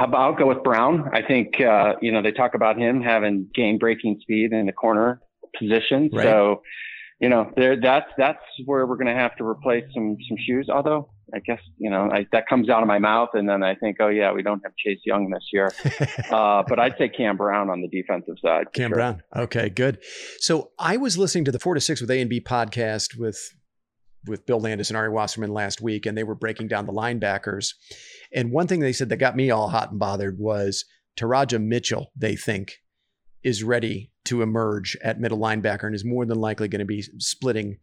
I'll 0.00 0.34
go 0.34 0.46
with 0.46 0.62
Brown. 0.62 1.10
I 1.12 1.22
think 1.22 1.60
uh, 1.60 1.94
you 2.00 2.12
know 2.12 2.22
they 2.22 2.32
talk 2.32 2.54
about 2.54 2.78
him 2.78 3.02
having 3.02 3.48
game 3.54 3.78
breaking 3.78 4.18
speed 4.20 4.52
in 4.52 4.66
the 4.66 4.72
corner 4.72 5.20
position. 5.58 6.10
Right. 6.12 6.24
So 6.24 6.62
you 7.20 7.28
know, 7.28 7.52
there 7.54 7.78
that's 7.78 8.10
that's 8.16 8.42
where 8.64 8.86
we're 8.86 8.96
going 8.96 9.14
to 9.14 9.20
have 9.20 9.36
to 9.36 9.44
replace 9.44 9.84
some 9.92 10.16
some 10.26 10.38
shoes. 10.38 10.68
Although 10.72 11.10
I 11.34 11.40
guess 11.40 11.60
you 11.76 11.90
know 11.90 12.08
I, 12.10 12.26
that 12.32 12.48
comes 12.48 12.70
out 12.70 12.80
of 12.80 12.88
my 12.88 12.98
mouth, 12.98 13.28
and 13.34 13.46
then 13.46 13.62
I 13.62 13.74
think, 13.74 13.98
oh 14.00 14.08
yeah, 14.08 14.32
we 14.32 14.42
don't 14.42 14.62
have 14.64 14.72
Chase 14.76 15.00
Young 15.04 15.28
this 15.28 15.46
year. 15.52 15.70
uh, 16.30 16.62
but 16.66 16.78
I'd 16.78 16.96
say 16.96 17.10
Cam 17.10 17.36
Brown 17.36 17.68
on 17.68 17.82
the 17.82 17.88
defensive 17.88 18.36
side. 18.42 18.72
Cam 18.72 18.88
sure. 18.88 18.96
Brown, 18.96 19.22
okay, 19.36 19.68
good. 19.68 19.98
So 20.38 20.70
I 20.78 20.96
was 20.96 21.18
listening 21.18 21.44
to 21.44 21.52
the 21.52 21.58
Four 21.58 21.74
to 21.74 21.80
Six 21.80 22.00
with 22.00 22.10
A 22.10 22.20
and 22.20 22.30
B 22.30 22.40
podcast 22.40 23.18
with 23.18 23.54
with 24.26 24.46
Bill 24.46 24.60
Landis 24.60 24.90
and 24.90 24.96
Ari 24.96 25.10
Wasserman 25.10 25.52
last 25.52 25.80
week, 25.80 26.06
and 26.06 26.16
they 26.16 26.24
were 26.24 26.34
breaking 26.34 26.68
down 26.68 26.86
the 26.86 26.92
linebackers. 26.92 27.74
And 28.32 28.52
one 28.52 28.66
thing 28.66 28.80
they 28.80 28.92
said 28.92 29.08
that 29.08 29.16
got 29.16 29.36
me 29.36 29.50
all 29.50 29.68
hot 29.68 29.90
and 29.90 29.98
bothered 29.98 30.38
was 30.38 30.84
Teradja 31.16 31.62
Mitchell. 31.62 32.12
They 32.16 32.36
think 32.36 32.78
is 33.42 33.64
ready 33.64 34.12
to 34.26 34.42
emerge 34.42 34.96
at 35.02 35.20
middle 35.20 35.38
linebacker 35.38 35.84
and 35.84 35.94
is 35.94 36.04
more 36.04 36.26
than 36.26 36.38
likely 36.38 36.68
going 36.68 36.80
to 36.80 36.84
be 36.84 37.02
splitting 37.18 37.78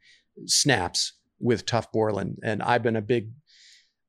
snaps 0.45 1.13
with 1.39 1.65
Tuf 1.65 1.91
Borland. 1.91 2.37
And 2.43 2.61
I've 2.61 2.83
been 2.83 2.95
a 2.95 3.01
big 3.01 3.31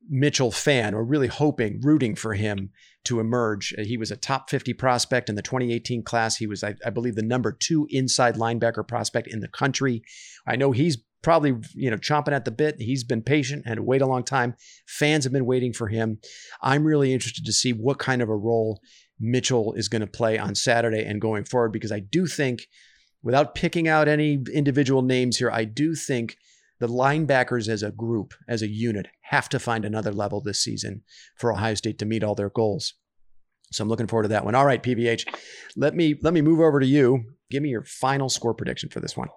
Mitchell 0.07 0.51
fan, 0.51 0.93
or 0.93 1.03
really 1.03 1.27
hoping, 1.27 1.79
rooting 1.81 2.15
for 2.15 2.33
him 2.33 2.71
to 3.03 3.19
emerge. 3.19 3.73
Uh, 3.77 3.83
he 3.83 3.97
was 3.97 4.11
a 4.11 4.17
top 4.17 4.49
50 4.49 4.73
prospect 4.73 5.29
in 5.29 5.35
the 5.35 5.41
2018 5.41 6.03
class. 6.03 6.37
He 6.37 6.47
was, 6.47 6.63
I, 6.63 6.75
I, 6.85 6.89
believe, 6.89 7.15
the 7.15 7.21
number 7.21 7.51
two 7.51 7.87
inside 7.89 8.35
linebacker 8.35 8.87
prospect 8.87 9.27
in 9.27 9.39
the 9.39 9.47
country. 9.47 10.01
I 10.47 10.55
know 10.55 10.71
he's 10.71 10.97
probably, 11.21 11.55
you 11.73 11.89
know, 11.91 11.97
chomping 11.97 12.33
at 12.33 12.45
the 12.45 12.51
bit. 12.51 12.75
He's 12.79 13.03
been 13.03 13.21
patient 13.21 13.63
and 13.65 13.85
wait 13.85 14.01
a 14.01 14.07
long 14.07 14.23
time. 14.23 14.55
Fans 14.87 15.23
have 15.25 15.33
been 15.33 15.45
waiting 15.45 15.73
for 15.73 15.87
him. 15.87 16.19
I'm 16.61 16.85
really 16.85 17.13
interested 17.13 17.45
to 17.45 17.53
see 17.53 17.71
what 17.71 17.99
kind 17.99 18.21
of 18.21 18.29
a 18.29 18.35
role 18.35 18.79
Mitchell 19.19 19.73
is 19.73 19.89
going 19.89 20.01
to 20.01 20.07
play 20.07 20.37
on 20.37 20.55
Saturday 20.55 21.03
and 21.03 21.19
going 21.19 21.43
forward 21.43 21.73
because 21.73 21.91
I 21.91 21.99
do 21.99 22.25
think, 22.25 22.67
without 23.21 23.53
picking 23.53 23.87
out 23.87 24.07
any 24.07 24.41
individual 24.53 25.01
names 25.01 25.37
here, 25.37 25.51
I 25.51 25.65
do 25.65 25.93
think 25.93 26.37
the 26.79 26.87
linebackers 26.87 27.67
as 27.67 27.83
a 27.83 27.91
group, 27.91 28.33
as 28.47 28.61
a 28.61 28.69
unit, 28.69 29.07
have 29.23 29.49
to 29.49 29.59
find 29.59 29.83
another 29.83 30.13
level 30.13 30.41
this 30.41 30.63
season 30.63 31.03
for 31.37 31.51
Ohio 31.51 31.73
State 31.73 31.99
to 31.99 32.05
meet 32.05 32.23
all 32.23 32.35
their 32.35 32.49
goals. 32.49 32.93
So 33.71 33.83
I'm 33.83 33.89
looking 33.89 34.07
forward 34.07 34.23
to 34.23 34.29
that 34.29 34.45
one. 34.45 34.55
All 34.55 34.65
right, 34.65 34.81
PVH, 34.81 35.27
let 35.75 35.93
me 35.93 36.15
let 36.21 36.33
me 36.33 36.41
move 36.41 36.59
over 36.59 36.79
to 36.79 36.87
you. 36.87 37.23
Give 37.51 37.61
me 37.61 37.69
your 37.69 37.83
final 37.83 38.29
score 38.29 38.53
prediction 38.53 38.89
for 38.89 38.99
this 38.99 39.17
one. 39.17 39.27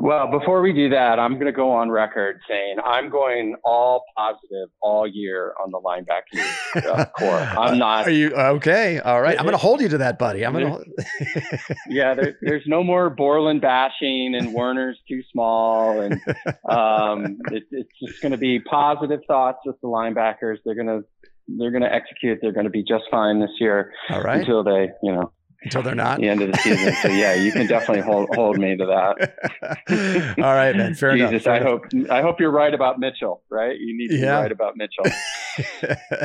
Well, 0.00 0.30
before 0.30 0.60
we 0.62 0.72
do 0.72 0.90
that, 0.90 1.18
I'm 1.18 1.34
going 1.34 1.46
to 1.46 1.52
go 1.52 1.72
on 1.72 1.90
record 1.90 2.40
saying 2.48 2.76
I'm 2.84 3.10
going 3.10 3.56
all 3.64 4.04
positive 4.16 4.68
all 4.80 5.06
year 5.06 5.54
on 5.62 5.70
the 5.70 5.80
linebacking 5.80 6.86
uh, 6.86 7.04
corps. 7.06 7.40
I'm 7.40 7.78
not. 7.78 8.06
Are 8.06 8.10
you 8.10 8.32
okay? 8.32 9.00
All 9.00 9.20
right. 9.20 9.36
I'm 9.38 9.44
going 9.44 9.54
to 9.54 9.58
hold 9.58 9.80
you 9.80 9.88
to 9.88 9.98
that, 9.98 10.18
buddy. 10.18 10.44
I'm 10.44 10.52
going 10.52 10.84
to. 10.98 11.76
yeah, 11.88 12.14
there, 12.14 12.36
there's 12.40 12.64
no 12.66 12.84
more 12.84 13.10
Borland 13.10 13.60
bashing 13.60 14.34
and 14.38 14.54
Werner's 14.54 14.98
too 15.08 15.22
small, 15.32 16.00
and 16.00 16.20
um, 16.68 17.38
it, 17.50 17.64
it's 17.70 17.90
just 18.04 18.22
going 18.22 18.32
to 18.32 18.38
be 18.38 18.60
positive 18.60 19.20
thoughts 19.26 19.58
with 19.64 19.80
the 19.80 19.88
linebackers. 19.88 20.58
They're 20.64 20.74
going 20.74 20.86
to 20.86 21.04
they're 21.48 21.70
going 21.70 21.82
to 21.82 21.92
execute. 21.92 22.38
They're 22.42 22.52
going 22.52 22.64
to 22.64 22.70
be 22.70 22.82
just 22.82 23.04
fine 23.10 23.40
this 23.40 23.50
year. 23.58 23.92
All 24.10 24.22
right. 24.22 24.40
Until 24.40 24.62
they, 24.62 24.90
you 25.02 25.12
know, 25.12 25.32
until 25.62 25.82
they're 25.82 25.94
not. 25.94 26.20
The 26.20 26.28
end 26.28 26.42
of 26.42 26.52
the 26.52 26.58
season. 26.58 26.94
So 27.02 27.08
yeah, 27.08 27.34
you 27.34 27.52
can 27.52 27.66
definitely 27.66 28.02
hold 28.02 28.28
hold 28.34 28.58
me 28.58 28.76
to 28.76 28.86
that. 28.86 30.34
All 30.38 30.54
right, 30.54 30.76
man. 30.76 30.94
Fair 30.94 31.12
Jesus, 31.12 31.30
enough. 31.30 31.42
Fair 31.42 31.52
I 31.52 31.56
enough. 31.58 31.70
hope 31.70 32.10
I 32.10 32.22
hope 32.22 32.40
you're 32.40 32.50
right 32.50 32.72
about 32.72 32.98
Mitchell. 32.98 33.42
Right? 33.50 33.76
You 33.78 33.96
need 33.96 34.08
to 34.08 34.16
yeah. 34.16 34.36
be 34.36 34.42
right 34.42 34.52
about 34.52 34.74
Mitchell. 34.76 35.04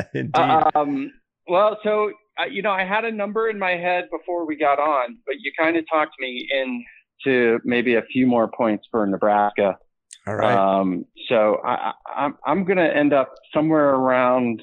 Indeed. 0.14 0.36
Um, 0.74 1.12
well, 1.48 1.78
so 1.82 2.12
uh, 2.38 2.46
you 2.46 2.62
know, 2.62 2.72
I 2.72 2.84
had 2.84 3.04
a 3.04 3.12
number 3.12 3.48
in 3.48 3.58
my 3.58 3.72
head 3.72 4.08
before 4.10 4.46
we 4.46 4.56
got 4.56 4.78
on, 4.78 5.18
but 5.26 5.36
you 5.40 5.52
kind 5.58 5.76
of 5.76 5.84
talked 5.90 6.14
me 6.18 6.48
into 6.52 7.58
maybe 7.64 7.94
a 7.94 8.02
few 8.02 8.26
more 8.26 8.48
points 8.48 8.86
for 8.90 9.06
Nebraska. 9.06 9.78
All 10.26 10.36
right. 10.36 10.56
Um, 10.56 11.04
so 11.28 11.60
I, 11.64 11.92
I'm 12.14 12.36
I'm 12.46 12.64
going 12.64 12.78
to 12.78 12.96
end 12.96 13.12
up 13.12 13.34
somewhere 13.52 13.90
around. 13.90 14.62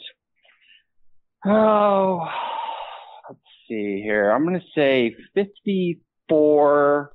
Oh, 1.46 2.28
see 3.72 4.02
here. 4.04 4.32
I'm 4.32 4.46
going 4.46 4.60
to 4.60 4.66
say 4.76 5.16
54 5.34 7.14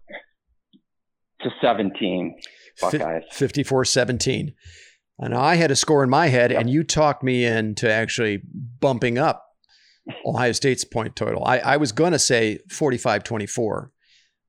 to 1.41 1.51
17 1.61 2.37
Buckeyes. 2.81 3.23
54 3.33 3.85
17. 3.85 4.55
And 5.19 5.35
I 5.35 5.55
had 5.55 5.71
a 5.71 5.77
score 5.77 6.05
in 6.05 6.11
my 6.11 6.27
head, 6.27 6.51
yep. 6.51 6.61
and 6.61 6.69
you 6.69 6.85
talked 6.85 7.23
me 7.23 7.45
into 7.45 7.91
actually 7.91 8.43
bumping 8.81 9.17
up 9.17 9.45
Ohio 10.27 10.53
State's 10.53 10.85
point 10.85 11.17
total. 11.17 11.43
I, 11.45 11.59
I 11.59 11.77
was 11.79 11.93
going 11.93 12.13
to 12.13 12.19
say 12.19 12.59
45 12.71 13.25
24, 13.25 13.93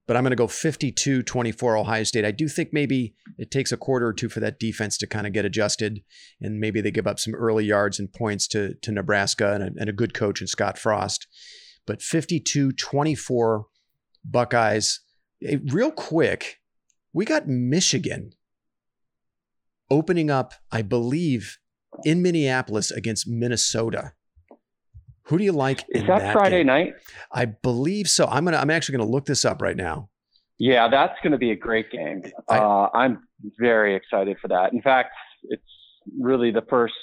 but 0.07 0.17
I'm 0.17 0.23
going 0.23 0.31
to 0.31 0.35
go 0.35 0.47
52 0.47 1.23
24 1.23 1.77
Ohio 1.77 2.03
State. 2.03 2.25
I 2.25 2.31
do 2.31 2.49
think 2.49 2.69
maybe 2.73 3.15
it 3.37 3.49
takes 3.49 3.71
a 3.71 3.77
quarter 3.77 4.07
or 4.07 4.13
two 4.13 4.27
for 4.27 4.41
that 4.41 4.59
defense 4.59 4.97
to 4.97 5.07
kind 5.07 5.25
of 5.25 5.31
get 5.31 5.45
adjusted, 5.45 6.01
and 6.41 6.59
maybe 6.59 6.81
they 6.81 6.91
give 6.91 7.07
up 7.07 7.19
some 7.19 7.33
early 7.33 7.63
yards 7.63 7.97
and 7.97 8.11
points 8.11 8.45
to, 8.49 8.73
to 8.81 8.91
Nebraska 8.91 9.53
and 9.53 9.63
a, 9.63 9.69
and 9.79 9.89
a 9.89 9.93
good 9.93 10.13
coach 10.13 10.41
in 10.41 10.47
Scott 10.47 10.77
Frost 10.77 11.27
but 11.87 12.01
52 12.01 12.73
24 12.73 13.65
Buckeyes. 14.23 14.99
Real 15.71 15.91
quick, 15.91 16.59
we 17.13 17.25
got 17.25 17.47
Michigan 17.47 18.31
opening 19.89 20.29
up, 20.29 20.53
I 20.71 20.81
believe, 20.81 21.57
in 22.03 22.21
Minneapolis 22.21 22.91
against 22.91 23.27
Minnesota. 23.27 24.13
Who 25.23 25.37
do 25.37 25.43
you 25.43 25.51
like? 25.51 25.83
Is 25.89 26.03
that, 26.07 26.19
that, 26.19 26.33
Friday 26.33 26.59
game? 26.59 26.67
night? 26.67 26.93
I 27.31 27.45
believe 27.45 28.07
so. 28.07 28.27
I'm 28.27 28.45
gonna. 28.45 28.57
I'm 28.57 28.69
actually 28.69 28.97
gonna 28.97 29.09
look 29.09 29.25
this 29.25 29.43
up 29.43 29.61
right 29.61 29.75
now. 29.75 30.09
Yeah, 30.59 30.87
that's 30.89 31.13
going 31.21 31.33
to 31.33 31.37
be 31.37 31.51
a 31.51 31.55
great 31.55 31.91
game. 31.91 32.23
I, 32.49 32.57
uh, 32.57 32.89
I'm 32.93 33.27
very 33.59 33.95
excited 33.95 34.37
for 34.41 34.47
that. 34.47 34.73
In 34.73 34.81
fact, 34.81 35.11
it's 35.43 35.61
really 36.19 36.51
the 36.51 36.63
first 36.67 36.95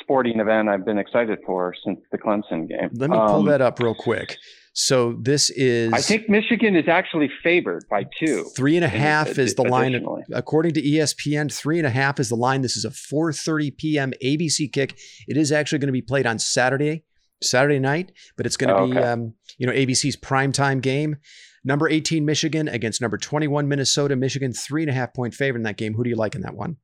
sporting 0.00 0.40
event 0.40 0.68
I've 0.68 0.84
been 0.84 0.98
excited 0.98 1.38
for 1.46 1.74
since 1.84 2.00
the 2.12 2.18
Clemson 2.18 2.68
game. 2.68 2.90
Let 2.94 3.10
me 3.10 3.16
pull 3.16 3.40
um, 3.40 3.46
that 3.46 3.60
up 3.60 3.78
real 3.78 3.94
quick. 3.94 4.36
So 4.72 5.16
this 5.20 5.50
is. 5.50 5.92
I 5.92 6.00
think 6.00 6.28
Michigan 6.28 6.76
is 6.76 6.86
actually 6.88 7.28
favored 7.42 7.84
by 7.90 8.04
two. 8.18 8.44
Three 8.56 8.76
and 8.76 8.84
a 8.84 8.88
half 8.88 9.38
is 9.38 9.54
the 9.54 9.62
line. 9.62 10.04
According 10.32 10.74
to 10.74 10.82
ESPN, 10.82 11.52
three 11.52 11.78
and 11.78 11.86
a 11.86 11.90
half 11.90 12.20
is 12.20 12.28
the 12.28 12.36
line. 12.36 12.62
This 12.62 12.76
is 12.76 12.84
a 12.84 12.90
4:30 12.90 13.76
p.m. 13.76 14.12
ABC 14.22 14.72
kick. 14.72 14.98
It 15.26 15.36
is 15.36 15.50
actually 15.50 15.80
going 15.80 15.88
to 15.88 15.92
be 15.92 16.02
played 16.02 16.26
on 16.26 16.38
Saturday, 16.38 17.04
Saturday 17.42 17.80
night, 17.80 18.12
but 18.36 18.46
it's 18.46 18.56
going 18.56 18.68
to 18.68 18.76
oh, 18.76 18.86
be, 18.86 18.96
um, 18.96 19.34
you 19.58 19.66
know, 19.66 19.72
ABC's 19.72 20.16
primetime 20.16 20.80
game. 20.80 21.16
Number 21.64 21.88
18 21.88 22.24
Michigan 22.24 22.68
against 22.68 23.02
number 23.02 23.18
21 23.18 23.68
Minnesota. 23.68 24.16
Michigan 24.16 24.52
three 24.52 24.82
and 24.82 24.90
a 24.90 24.94
half 24.94 25.12
point 25.12 25.34
favorite 25.34 25.60
in 25.60 25.64
that 25.64 25.76
game. 25.76 25.94
Who 25.94 26.04
do 26.04 26.10
you 26.10 26.16
like 26.16 26.34
in 26.34 26.42
that 26.42 26.54
one? 26.54 26.76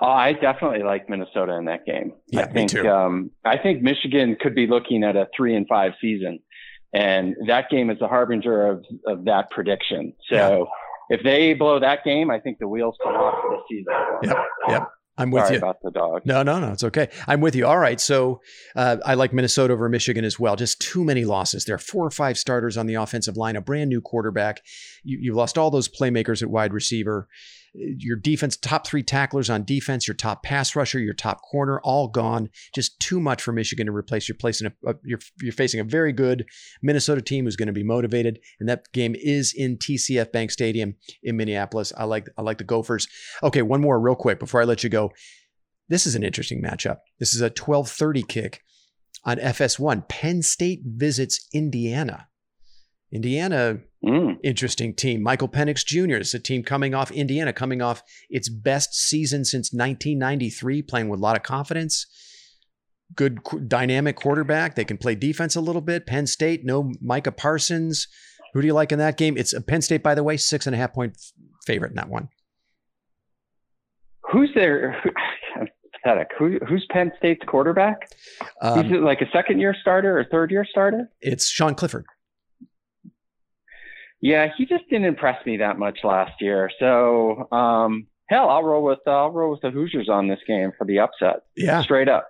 Oh, 0.00 0.06
I 0.06 0.32
definitely 0.32 0.82
like 0.82 1.08
Minnesota 1.08 1.54
in 1.56 1.64
that 1.66 1.84
game. 1.84 2.12
Yeah, 2.28 2.42
I 2.42 2.52
think, 2.52 2.72
me 2.72 2.82
too. 2.82 2.88
Um, 2.88 3.30
I 3.44 3.56
think 3.58 3.82
Michigan 3.82 4.36
could 4.40 4.54
be 4.54 4.66
looking 4.66 5.02
at 5.04 5.16
a 5.16 5.26
three 5.36 5.56
and 5.56 5.66
five 5.68 5.92
season, 6.00 6.38
and 6.92 7.34
that 7.46 7.70
game 7.70 7.90
is 7.90 8.00
a 8.00 8.08
harbinger 8.08 8.66
of 8.66 8.84
of 9.06 9.24
that 9.24 9.50
prediction. 9.50 10.12
So 10.30 10.36
yeah. 11.10 11.16
if 11.16 11.24
they 11.24 11.54
blow 11.54 11.80
that 11.80 12.04
game, 12.04 12.30
I 12.30 12.38
think 12.38 12.58
the 12.58 12.68
wheels 12.68 12.96
come 13.02 13.14
off 13.14 13.42
for 13.42 13.56
the 13.56 13.62
season. 13.68 13.94
Yep, 14.22 14.36
yep. 14.68 14.88
I'm 15.18 15.32
with 15.32 15.44
Sorry 15.44 15.54
you 15.54 15.58
about 15.58 15.82
the 15.82 15.90
dog. 15.90 16.22
No, 16.24 16.44
no, 16.44 16.60
no, 16.60 16.70
it's 16.70 16.84
okay. 16.84 17.08
I'm 17.26 17.40
with 17.40 17.56
you. 17.56 17.66
All 17.66 17.78
right, 17.78 18.00
so 18.00 18.40
uh, 18.76 18.98
I 19.04 19.14
like 19.14 19.32
Minnesota 19.32 19.74
over 19.74 19.88
Michigan 19.88 20.24
as 20.24 20.38
well. 20.38 20.54
Just 20.54 20.80
too 20.80 21.04
many 21.04 21.24
losses. 21.24 21.64
There 21.64 21.74
are 21.74 21.78
four 21.78 22.06
or 22.06 22.10
five 22.12 22.38
starters 22.38 22.76
on 22.76 22.86
the 22.86 22.94
offensive 22.94 23.36
line, 23.36 23.56
a 23.56 23.60
brand 23.60 23.90
new 23.90 24.00
quarterback. 24.00 24.62
You, 25.02 25.18
you 25.20 25.34
lost 25.34 25.58
all 25.58 25.72
those 25.72 25.88
playmakers 25.88 26.40
at 26.40 26.50
wide 26.50 26.72
receiver 26.72 27.26
your 27.78 28.16
defense, 28.16 28.56
top 28.56 28.86
three 28.86 29.02
tacklers 29.02 29.48
on 29.48 29.64
defense, 29.64 30.08
your 30.08 30.14
top 30.14 30.42
pass 30.42 30.74
rusher, 30.74 30.98
your 30.98 31.14
top 31.14 31.42
corner, 31.42 31.80
all 31.80 32.08
gone. 32.08 32.50
Just 32.74 32.98
too 33.00 33.20
much 33.20 33.42
for 33.42 33.52
Michigan 33.52 33.86
to 33.86 33.92
replace. 33.92 34.28
You're 34.28 34.36
placing 34.36 34.68
a, 34.68 34.90
a 34.90 34.94
you're 35.04 35.20
you're 35.40 35.52
facing 35.52 35.80
a 35.80 35.84
very 35.84 36.12
good 36.12 36.46
Minnesota 36.82 37.22
team 37.22 37.44
who's 37.44 37.56
going 37.56 37.68
to 37.68 37.72
be 37.72 37.84
motivated, 37.84 38.40
and 38.60 38.68
that 38.68 38.90
game 38.92 39.14
is 39.16 39.54
in 39.56 39.76
TCF 39.76 40.32
Bank 40.32 40.50
Stadium 40.50 40.96
in 41.22 41.36
Minneapolis. 41.36 41.92
I 41.96 42.04
like 42.04 42.28
I 42.36 42.42
like 42.42 42.58
the 42.58 42.64
Gophers. 42.64 43.08
Okay, 43.42 43.62
one 43.62 43.80
more 43.80 44.00
real 44.00 44.16
quick 44.16 44.38
before 44.38 44.60
I 44.60 44.64
let 44.64 44.82
you 44.82 44.90
go. 44.90 45.12
This 45.88 46.06
is 46.06 46.14
an 46.14 46.22
interesting 46.22 46.62
matchup. 46.62 46.98
This 47.18 47.34
is 47.34 47.40
a 47.40 47.50
12:30 47.50 48.26
kick 48.26 48.62
on 49.24 49.38
FS1. 49.38 50.08
Penn 50.08 50.42
State 50.42 50.80
visits 50.84 51.48
Indiana. 51.52 52.28
Indiana, 53.10 53.78
mm. 54.04 54.36
interesting 54.44 54.94
team. 54.94 55.22
Michael 55.22 55.48
Penix 55.48 55.84
Jr. 55.84 56.16
is 56.16 56.34
a 56.34 56.38
team 56.38 56.62
coming 56.62 56.94
off 56.94 57.10
Indiana, 57.10 57.52
coming 57.52 57.80
off 57.80 58.02
its 58.28 58.48
best 58.48 58.94
season 58.94 59.44
since 59.44 59.72
1993, 59.72 60.82
playing 60.82 61.08
with 61.08 61.20
a 61.20 61.22
lot 61.22 61.36
of 61.36 61.42
confidence. 61.42 62.06
Good 63.14 63.38
dynamic 63.66 64.16
quarterback. 64.16 64.74
They 64.74 64.84
can 64.84 64.98
play 64.98 65.14
defense 65.14 65.56
a 65.56 65.62
little 65.62 65.80
bit. 65.80 66.06
Penn 66.06 66.26
State, 66.26 66.64
no 66.64 66.92
Micah 67.00 67.32
Parsons. 67.32 68.06
Who 68.52 68.60
do 68.60 68.66
you 68.66 68.74
like 68.74 68.92
in 68.92 68.98
that 68.98 69.16
game? 69.16 69.38
It's 69.38 69.54
a 69.54 69.62
Penn 69.62 69.80
State, 69.80 70.02
by 70.02 70.14
the 70.14 70.22
way, 70.22 70.36
six 70.36 70.66
and 70.66 70.74
a 70.74 70.78
half 70.78 70.92
point 70.92 71.16
favorite 71.66 71.90
in 71.90 71.96
that 71.96 72.10
one. 72.10 72.28
Who's 74.30 74.50
there? 74.54 75.02
pathetic. 76.08 76.30
Who, 76.38 76.58
who's 76.68 76.86
Penn 76.90 77.12
State's 77.18 77.42
quarterback? 77.46 78.08
Um, 78.62 78.84
He's 78.84 78.92
like 79.00 79.20
a 79.20 79.30
second 79.32 79.60
year 79.60 79.74
starter 79.80 80.18
or 80.18 80.24
third 80.24 80.50
year 80.50 80.66
starter? 80.68 81.10
It's 81.20 81.48
Sean 81.48 81.74
Clifford. 81.74 82.04
Yeah, 84.20 84.48
he 84.56 84.66
just 84.66 84.88
didn't 84.90 85.06
impress 85.06 85.44
me 85.46 85.58
that 85.58 85.78
much 85.78 85.98
last 86.02 86.32
year. 86.40 86.70
So, 86.80 87.48
um, 87.52 88.06
hell, 88.28 88.48
I'll 88.48 88.64
roll 88.64 88.82
with 88.82 88.98
uh, 89.06 89.10
I'll 89.10 89.30
roll 89.30 89.50
with 89.52 89.60
the 89.60 89.70
Hoosiers 89.70 90.08
on 90.08 90.28
this 90.28 90.40
game 90.46 90.72
for 90.76 90.84
the 90.84 90.98
upset. 90.98 91.42
Yeah, 91.56 91.82
straight 91.82 92.08
up. 92.08 92.28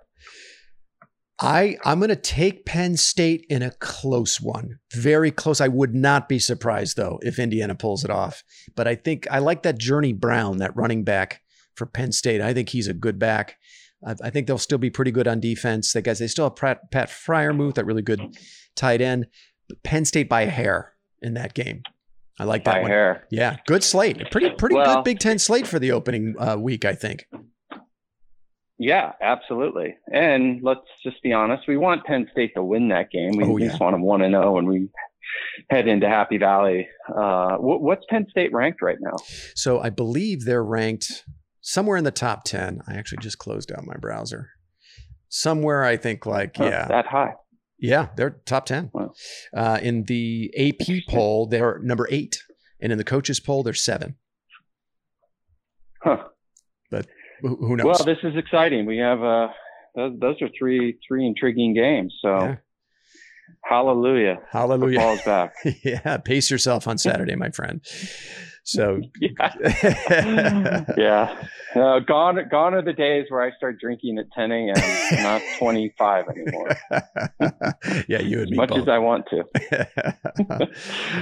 I 1.41 1.77
I'm 1.85 1.99
going 1.99 2.09
to 2.09 2.15
take 2.15 2.65
Penn 2.65 2.97
State 2.97 3.45
in 3.49 3.61
a 3.61 3.71
close 3.71 4.41
one, 4.41 4.79
very 4.93 5.31
close. 5.31 5.61
I 5.61 5.67
would 5.67 5.95
not 5.95 6.27
be 6.27 6.37
surprised 6.37 6.97
though 6.97 7.19
if 7.21 7.39
Indiana 7.39 7.75
pulls 7.75 8.03
it 8.03 8.11
off. 8.11 8.43
But 8.75 8.87
I 8.87 8.95
think 8.95 9.27
I 9.31 9.39
like 9.39 9.63
that 9.63 9.79
Journey 9.79 10.13
Brown, 10.13 10.57
that 10.57 10.75
running 10.75 11.03
back 11.03 11.41
for 11.75 11.85
Penn 11.85 12.11
State. 12.11 12.41
I 12.41 12.53
think 12.53 12.69
he's 12.69 12.87
a 12.87 12.93
good 12.93 13.17
back. 13.17 13.57
I, 14.05 14.15
I 14.23 14.29
think 14.29 14.47
they'll 14.47 14.57
still 14.57 14.77
be 14.77 14.89
pretty 14.89 15.11
good 15.11 15.27
on 15.27 15.39
defense. 15.39 15.93
They 15.93 16.01
guys, 16.01 16.19
they 16.19 16.27
still 16.27 16.45
have 16.45 16.55
Pat, 16.55 16.91
Pat 16.91 17.09
Freiermuth, 17.09 17.75
that 17.75 17.85
really 17.85 18.01
good 18.01 18.37
tight 18.75 19.01
end. 19.01 19.27
But 19.67 19.81
Penn 19.83 20.05
State 20.05 20.29
by 20.29 20.41
a 20.41 20.49
hair 20.49 20.93
in 21.21 21.33
that 21.35 21.53
game. 21.53 21.83
I 22.39 22.45
like 22.45 22.63
that 22.63 22.75
By 22.75 22.81
one. 22.81 22.91
Hair. 22.91 23.27
Yeah, 23.29 23.57
good 23.67 23.83
slate. 23.83 24.31
Pretty 24.31 24.51
pretty 24.51 24.75
well, 24.75 24.95
good 24.95 25.03
Big 25.03 25.19
Ten 25.19 25.39
slate 25.39 25.67
for 25.67 25.77
the 25.77 25.91
opening 25.91 26.35
uh, 26.39 26.55
week, 26.57 26.85
I 26.85 26.95
think. 26.95 27.25
Yeah, 28.77 29.11
absolutely. 29.21 29.97
And 30.11 30.61
let's 30.63 30.79
just 31.03 31.21
be 31.21 31.33
honest, 31.33 31.67
we 31.67 31.75
want 31.75 32.05
Penn 32.05 32.29
State 32.31 32.53
to 32.55 32.63
win 32.63 32.87
that 32.89 33.11
game. 33.11 33.31
We 33.35 33.43
oh, 33.43 33.57
yeah. 33.57 33.67
just 33.67 33.81
want 33.81 33.93
them 33.93 34.03
one 34.03 34.21
and 34.21 34.31
zero, 34.31 34.57
and 34.57 34.67
we 34.69 34.87
head 35.69 35.89
into 35.89 36.07
Happy 36.07 36.37
Valley. 36.37 36.87
Uh, 37.13 37.57
what's 37.57 38.05
Penn 38.09 38.25
State 38.29 38.53
ranked 38.53 38.81
right 38.81 38.97
now? 39.01 39.17
So 39.53 39.81
I 39.81 39.89
believe 39.89 40.45
they're 40.45 40.63
ranked 40.63 41.25
somewhere 41.59 41.97
in 41.97 42.05
the 42.05 42.11
top 42.11 42.45
ten. 42.45 42.81
I 42.87 42.93
actually 42.93 43.21
just 43.21 43.37
closed 43.37 43.69
out 43.69 43.85
my 43.85 43.97
browser. 43.97 44.51
Somewhere 45.27 45.83
I 45.83 45.97
think 45.97 46.25
like 46.25 46.55
oh, 46.57 46.65
yeah, 46.65 46.87
that 46.87 47.05
high. 47.05 47.33
Yeah, 47.79 48.09
they're 48.15 48.41
top 48.45 48.65
10. 48.65 48.91
Wow. 48.93 49.13
Uh, 49.55 49.79
in 49.81 50.03
the 50.03 50.53
AP 50.57 51.07
poll, 51.07 51.47
they're 51.47 51.79
number 51.79 52.07
eight. 52.11 52.43
And 52.81 52.91
in 52.91 52.97
the 52.97 53.03
coaches 53.03 53.39
poll, 53.39 53.63
they're 53.63 53.73
seven. 53.73 54.15
Huh. 56.01 56.23
But 56.91 57.07
who 57.41 57.75
knows? 57.75 57.85
Well, 57.85 58.03
this 58.05 58.17
is 58.23 58.35
exciting. 58.37 58.85
We 58.85 58.97
have, 58.97 59.21
uh, 59.21 59.47
those, 59.95 60.19
those 60.19 60.41
are 60.41 60.49
three, 60.57 60.97
three 61.07 61.25
intriguing 61.25 61.73
games. 61.73 62.15
So 62.21 62.29
yeah. 62.29 62.55
hallelujah. 63.63 64.37
Hallelujah. 64.49 64.99
Football's 64.99 65.23
back. 65.23 65.53
yeah. 65.83 66.17
Pace 66.17 66.49
yourself 66.51 66.87
on 66.87 66.97
Saturday, 66.97 67.35
my 67.35 67.49
friend. 67.49 67.81
So 68.63 69.01
yeah, 69.19 70.85
yeah. 70.97 71.43
Uh, 71.75 71.99
gone 71.99 72.39
gone 72.49 72.73
are 72.73 72.81
the 72.81 72.93
days 72.93 73.25
where 73.29 73.41
I 73.41 73.51
start 73.57 73.79
drinking 73.79 74.17
at 74.17 74.31
10 74.31 74.51
a.m. 74.51 75.23
not 75.23 75.41
25 75.59 76.25
anymore. 76.29 76.69
yeah, 78.07 78.19
you 78.19 78.41
and 78.41 78.49
me. 78.49 78.53
As 78.53 78.57
much 78.57 78.69
both. 78.69 78.79
as 78.79 78.87
I 78.87 78.97
want 78.97 79.25
to. 79.29 80.67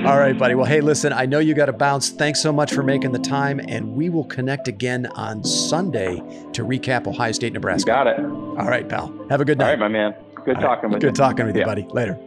All 0.06 0.18
right, 0.18 0.38
buddy. 0.38 0.56
Well, 0.56 0.66
hey, 0.66 0.82
listen. 0.82 1.14
I 1.14 1.26
know 1.26 1.40
you 1.40 1.54
got 1.54 1.66
to 1.68 1.74
bounce. 1.74 2.10
Thanks 2.10 2.42
so 2.42 2.52
much 2.52 2.74
for 2.74 2.84
making 2.84 3.12
the 3.12 3.20
time, 3.20 3.60
and 3.60 3.94
we 3.94 4.10
will 4.10 4.26
connect 4.26 4.68
again 4.68 5.08
on 5.08 5.44
Sunday 5.44 6.16
to 6.54 6.64
recap 6.64 7.08
Ohio 7.08 7.32
State, 7.32 7.54
Nebraska. 7.54 7.90
You 7.90 7.94
got 7.94 8.08
it. 8.08 8.20
All 8.20 8.68
right, 8.68 8.88
pal. 8.88 9.14
Have 9.30 9.42
a 9.42 9.46
good 9.46 9.58
night. 9.58 9.66
All 9.66 9.72
right, 9.72 9.80
my 9.80 9.88
man. 9.88 10.16
Good 10.46 10.56
All 10.58 10.62
talking 10.62 10.84
right. 10.84 10.94
with 10.94 11.02
good 11.02 11.08
you. 11.08 11.12
Good 11.12 11.16
talking 11.16 11.46
with 11.46 11.56
you, 11.58 11.66
buddy. 11.66 11.84
Later. 11.92 12.18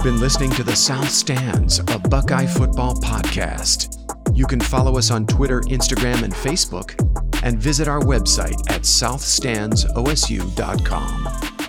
You've 0.00 0.14
been 0.14 0.20
listening 0.20 0.50
to 0.52 0.62
the 0.62 0.74
South 0.74 1.10
Stands, 1.10 1.78
a 1.78 1.98
Buckeye 1.98 2.46
football 2.46 2.94
podcast. 2.94 3.98
You 4.34 4.46
can 4.46 4.58
follow 4.58 4.96
us 4.96 5.10
on 5.10 5.26
Twitter, 5.26 5.60
Instagram, 5.64 6.22
and 6.22 6.32
Facebook, 6.32 6.94
and 7.42 7.58
visit 7.58 7.86
our 7.86 8.00
website 8.00 8.58
at 8.70 8.80
southstandsosu.com. 8.80 11.59